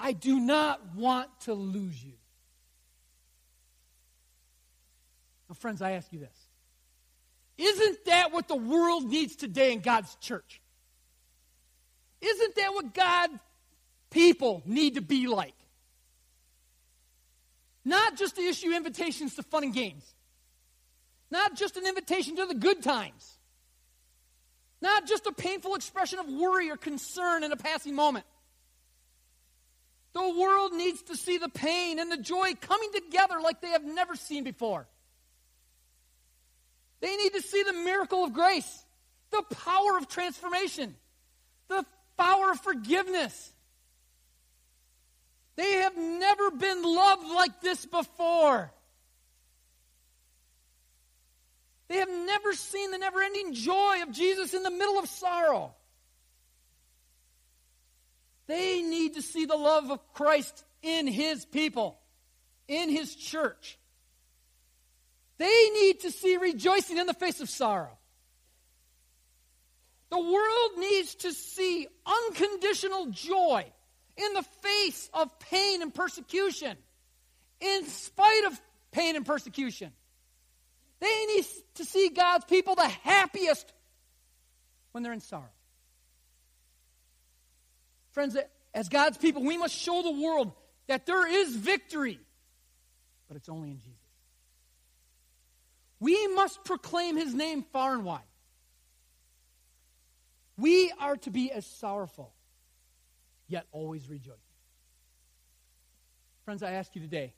I 0.00 0.10
do 0.10 0.40
not 0.40 0.96
want 0.96 1.28
to 1.42 1.54
lose 1.54 2.02
you. 2.02 2.14
Now, 5.48 5.51
friends, 5.62 5.80
I 5.80 5.92
ask 5.92 6.12
you 6.12 6.18
this. 6.18 6.36
Isn't 7.56 8.04
that 8.06 8.32
what 8.32 8.48
the 8.48 8.56
world 8.56 9.04
needs 9.04 9.36
today 9.36 9.72
in 9.72 9.80
God's 9.80 10.14
church? 10.16 10.60
Isn't 12.20 12.54
that 12.56 12.74
what 12.74 12.92
God 12.92 13.30
people 14.10 14.62
need 14.66 14.96
to 14.96 15.00
be 15.00 15.26
like? 15.26 15.54
Not 17.84 18.16
just 18.16 18.36
to 18.36 18.42
issue 18.42 18.72
invitations 18.72 19.34
to 19.36 19.42
fun 19.42 19.64
and 19.64 19.74
games. 19.74 20.04
Not 21.30 21.56
just 21.56 21.76
an 21.76 21.86
invitation 21.86 22.36
to 22.36 22.46
the 22.46 22.54
good 22.54 22.82
times. 22.82 23.38
Not 24.80 25.06
just 25.06 25.26
a 25.26 25.32
painful 25.32 25.74
expression 25.74 26.18
of 26.18 26.26
worry 26.28 26.70
or 26.70 26.76
concern 26.76 27.44
in 27.44 27.52
a 27.52 27.56
passing 27.56 27.94
moment. 27.94 28.26
The 30.12 30.38
world 30.38 30.72
needs 30.74 31.02
to 31.04 31.16
see 31.16 31.38
the 31.38 31.48
pain 31.48 31.98
and 31.98 32.12
the 32.12 32.18
joy 32.18 32.52
coming 32.60 32.90
together 32.92 33.40
like 33.40 33.60
they 33.60 33.70
have 33.70 33.84
never 33.84 34.14
seen 34.14 34.44
before. 34.44 34.86
They 37.02 37.16
need 37.16 37.34
to 37.34 37.42
see 37.42 37.64
the 37.64 37.72
miracle 37.72 38.24
of 38.24 38.32
grace, 38.32 38.84
the 39.32 39.42
power 39.56 39.98
of 39.98 40.08
transformation, 40.08 40.94
the 41.68 41.84
power 42.16 42.52
of 42.52 42.60
forgiveness. 42.60 43.52
They 45.56 45.72
have 45.72 45.96
never 45.96 46.52
been 46.52 46.82
loved 46.82 47.26
like 47.26 47.60
this 47.60 47.84
before. 47.84 48.72
They 51.88 51.96
have 51.96 52.08
never 52.08 52.54
seen 52.54 52.92
the 52.92 52.98
never 52.98 53.20
ending 53.20 53.52
joy 53.52 54.02
of 54.02 54.12
Jesus 54.12 54.54
in 54.54 54.62
the 54.62 54.70
middle 54.70 54.98
of 54.98 55.08
sorrow. 55.08 55.74
They 58.46 58.80
need 58.80 59.14
to 59.14 59.22
see 59.22 59.44
the 59.44 59.56
love 59.56 59.90
of 59.90 59.98
Christ 60.14 60.64
in 60.82 61.08
his 61.08 61.44
people, 61.44 61.98
in 62.68 62.90
his 62.90 63.14
church. 63.14 63.76
They 65.38 65.70
need 65.70 66.00
to 66.00 66.10
see 66.10 66.36
rejoicing 66.36 66.98
in 66.98 67.06
the 67.06 67.14
face 67.14 67.40
of 67.40 67.48
sorrow. 67.48 67.96
The 70.10 70.20
world 70.20 70.70
needs 70.76 71.14
to 71.16 71.32
see 71.32 71.86
unconditional 72.06 73.06
joy 73.06 73.64
in 74.16 74.32
the 74.34 74.42
face 74.42 75.08
of 75.14 75.38
pain 75.38 75.80
and 75.80 75.94
persecution, 75.94 76.76
in 77.60 77.86
spite 77.86 78.44
of 78.44 78.60
pain 78.90 79.16
and 79.16 79.24
persecution. 79.24 79.90
They 81.00 81.26
need 81.26 81.46
to 81.76 81.84
see 81.84 82.10
God's 82.10 82.44
people 82.44 82.74
the 82.74 82.86
happiest 82.86 83.72
when 84.92 85.02
they're 85.02 85.14
in 85.14 85.20
sorrow. 85.20 85.48
Friends, 88.12 88.36
as 88.74 88.88
God's 88.88 89.16
people, 89.16 89.42
we 89.42 89.56
must 89.56 89.74
show 89.74 90.02
the 90.02 90.12
world 90.22 90.52
that 90.86 91.06
there 91.06 91.26
is 91.26 91.56
victory, 91.56 92.20
but 93.28 93.36
it's 93.36 93.48
only 93.48 93.70
in 93.70 93.78
Jesus. 93.78 94.01
We 96.02 96.26
must 96.34 96.64
proclaim 96.64 97.16
his 97.16 97.32
name 97.32 97.64
far 97.72 97.92
and 97.94 98.04
wide. 98.04 98.20
We 100.58 100.92
are 100.98 101.16
to 101.18 101.30
be 101.30 101.52
as 101.52 101.64
sorrowful, 101.64 102.32
yet 103.46 103.66
always 103.70 104.08
rejoicing. 104.08 104.40
Friends, 106.44 106.64
I 106.64 106.72
ask 106.72 106.94
you 106.96 107.00
today, 107.00 107.34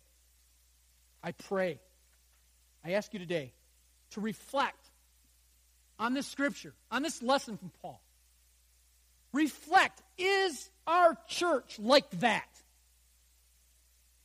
I 1.22 1.32
pray, 1.32 1.78
I 2.82 2.92
ask 2.92 3.12
you 3.12 3.18
today 3.18 3.52
to 4.12 4.22
reflect 4.22 4.82
on 5.98 6.14
this 6.14 6.26
scripture, 6.26 6.72
on 6.90 7.02
this 7.02 7.22
lesson 7.22 7.58
from 7.58 7.70
Paul 7.82 8.00
reflect 9.34 10.00
is 10.16 10.70
our 10.86 11.18
church 11.28 11.78
like 11.78 12.08
that? 12.20 12.48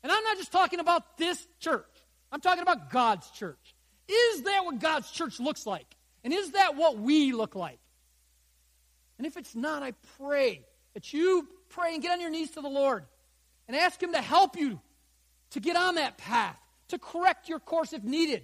And 0.02 0.10
I'm 0.10 0.24
not 0.24 0.38
just 0.38 0.54
talking 0.54 0.80
about 0.80 1.18
this 1.18 1.46
church, 1.60 1.84
I'm 2.32 2.40
talking 2.40 2.62
about 2.62 2.90
God's 2.90 3.30
church. 3.32 3.76
Is 4.10 4.42
that 4.44 4.66
what 4.66 4.80
God's 4.80 5.10
church 5.12 5.40
looks 5.40 5.66
like? 5.66 5.86
And 6.24 6.34
is 6.34 6.52
that 6.52 6.76
what 6.76 6.98
we 6.98 7.32
look 7.32 7.56
like? 7.56 7.80
And 9.18 9.28
if 9.28 9.38
it's 9.38 9.56
not, 9.56 9.84
I 9.84 9.94
pray 10.18 10.66
that 10.94 11.14
you 11.14 11.48
pray 11.70 11.94
and 11.94 12.02
get 12.02 12.12
on 12.12 12.22
your 12.22 12.30
knees 12.30 12.52
to 12.52 12.62
the 12.62 12.70
Lord 12.70 13.04
and 13.68 13.78
ask 13.78 14.02
Him 14.02 14.14
to 14.14 14.22
help 14.22 14.58
you 14.58 14.80
to 15.52 15.60
get 15.60 15.76
on 15.76 15.96
that 15.96 16.18
path, 16.18 16.58
to 16.90 16.98
correct 16.98 17.50
your 17.50 17.60
course 17.60 17.94
if 17.94 18.04
needed. 18.04 18.44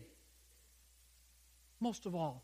Most 1.79 2.05
of 2.05 2.15
all, 2.15 2.43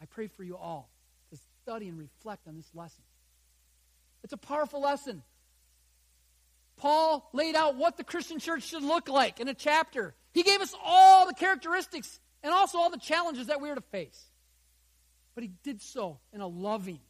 I 0.00 0.06
pray 0.06 0.26
for 0.26 0.42
you 0.42 0.56
all 0.56 0.90
to 1.30 1.38
study 1.62 1.88
and 1.88 1.98
reflect 1.98 2.48
on 2.48 2.56
this 2.56 2.70
lesson. 2.74 3.02
It's 4.24 4.32
a 4.32 4.38
powerful 4.38 4.80
lesson. 4.80 5.22
Paul 6.76 7.28
laid 7.32 7.54
out 7.54 7.76
what 7.76 7.96
the 7.96 8.04
Christian 8.04 8.38
church 8.38 8.64
should 8.64 8.82
look 8.82 9.08
like 9.08 9.40
in 9.40 9.48
a 9.48 9.54
chapter. 9.54 10.14
He 10.32 10.42
gave 10.42 10.60
us 10.60 10.74
all 10.84 11.26
the 11.26 11.34
characteristics 11.34 12.20
and 12.46 12.54
also 12.54 12.78
all 12.78 12.90
the 12.90 12.96
challenges 12.96 13.48
that 13.48 13.60
we 13.60 13.68
are 13.68 13.74
to 13.74 13.80
face. 13.80 14.24
But 15.34 15.42
he 15.42 15.50
did 15.64 15.82
so 15.82 16.20
in 16.32 16.40
a 16.40 16.46
loving, 16.46 17.00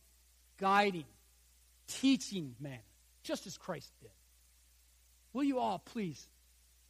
guiding, 0.56 1.04
teaching 1.86 2.54
manner, 2.58 2.80
just 3.22 3.46
as 3.46 3.58
Christ 3.58 3.92
did. 4.00 4.10
Will 5.34 5.44
you 5.44 5.58
all 5.58 5.78
please 5.78 6.26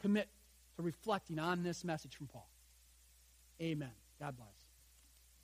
commit 0.01 0.28
to 0.76 0.82
reflecting 0.82 1.40
on 1.40 1.64
this 1.64 1.82
message 1.82 2.14
from 2.14 2.28
Paul? 2.28 2.49
Amen. 3.61 3.90
God 4.20 4.36
bless. 4.36 4.49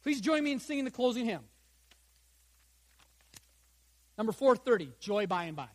Please 0.04 0.20
join 0.20 0.44
me 0.44 0.52
in 0.52 0.60
singing 0.60 0.84
the 0.84 0.92
closing 0.92 1.26
hymn. 1.26 1.42
Number 4.16 4.32
430, 4.32 4.92
joy 5.00 5.26
by 5.26 5.44
and 5.46 5.56
by. 5.56 5.66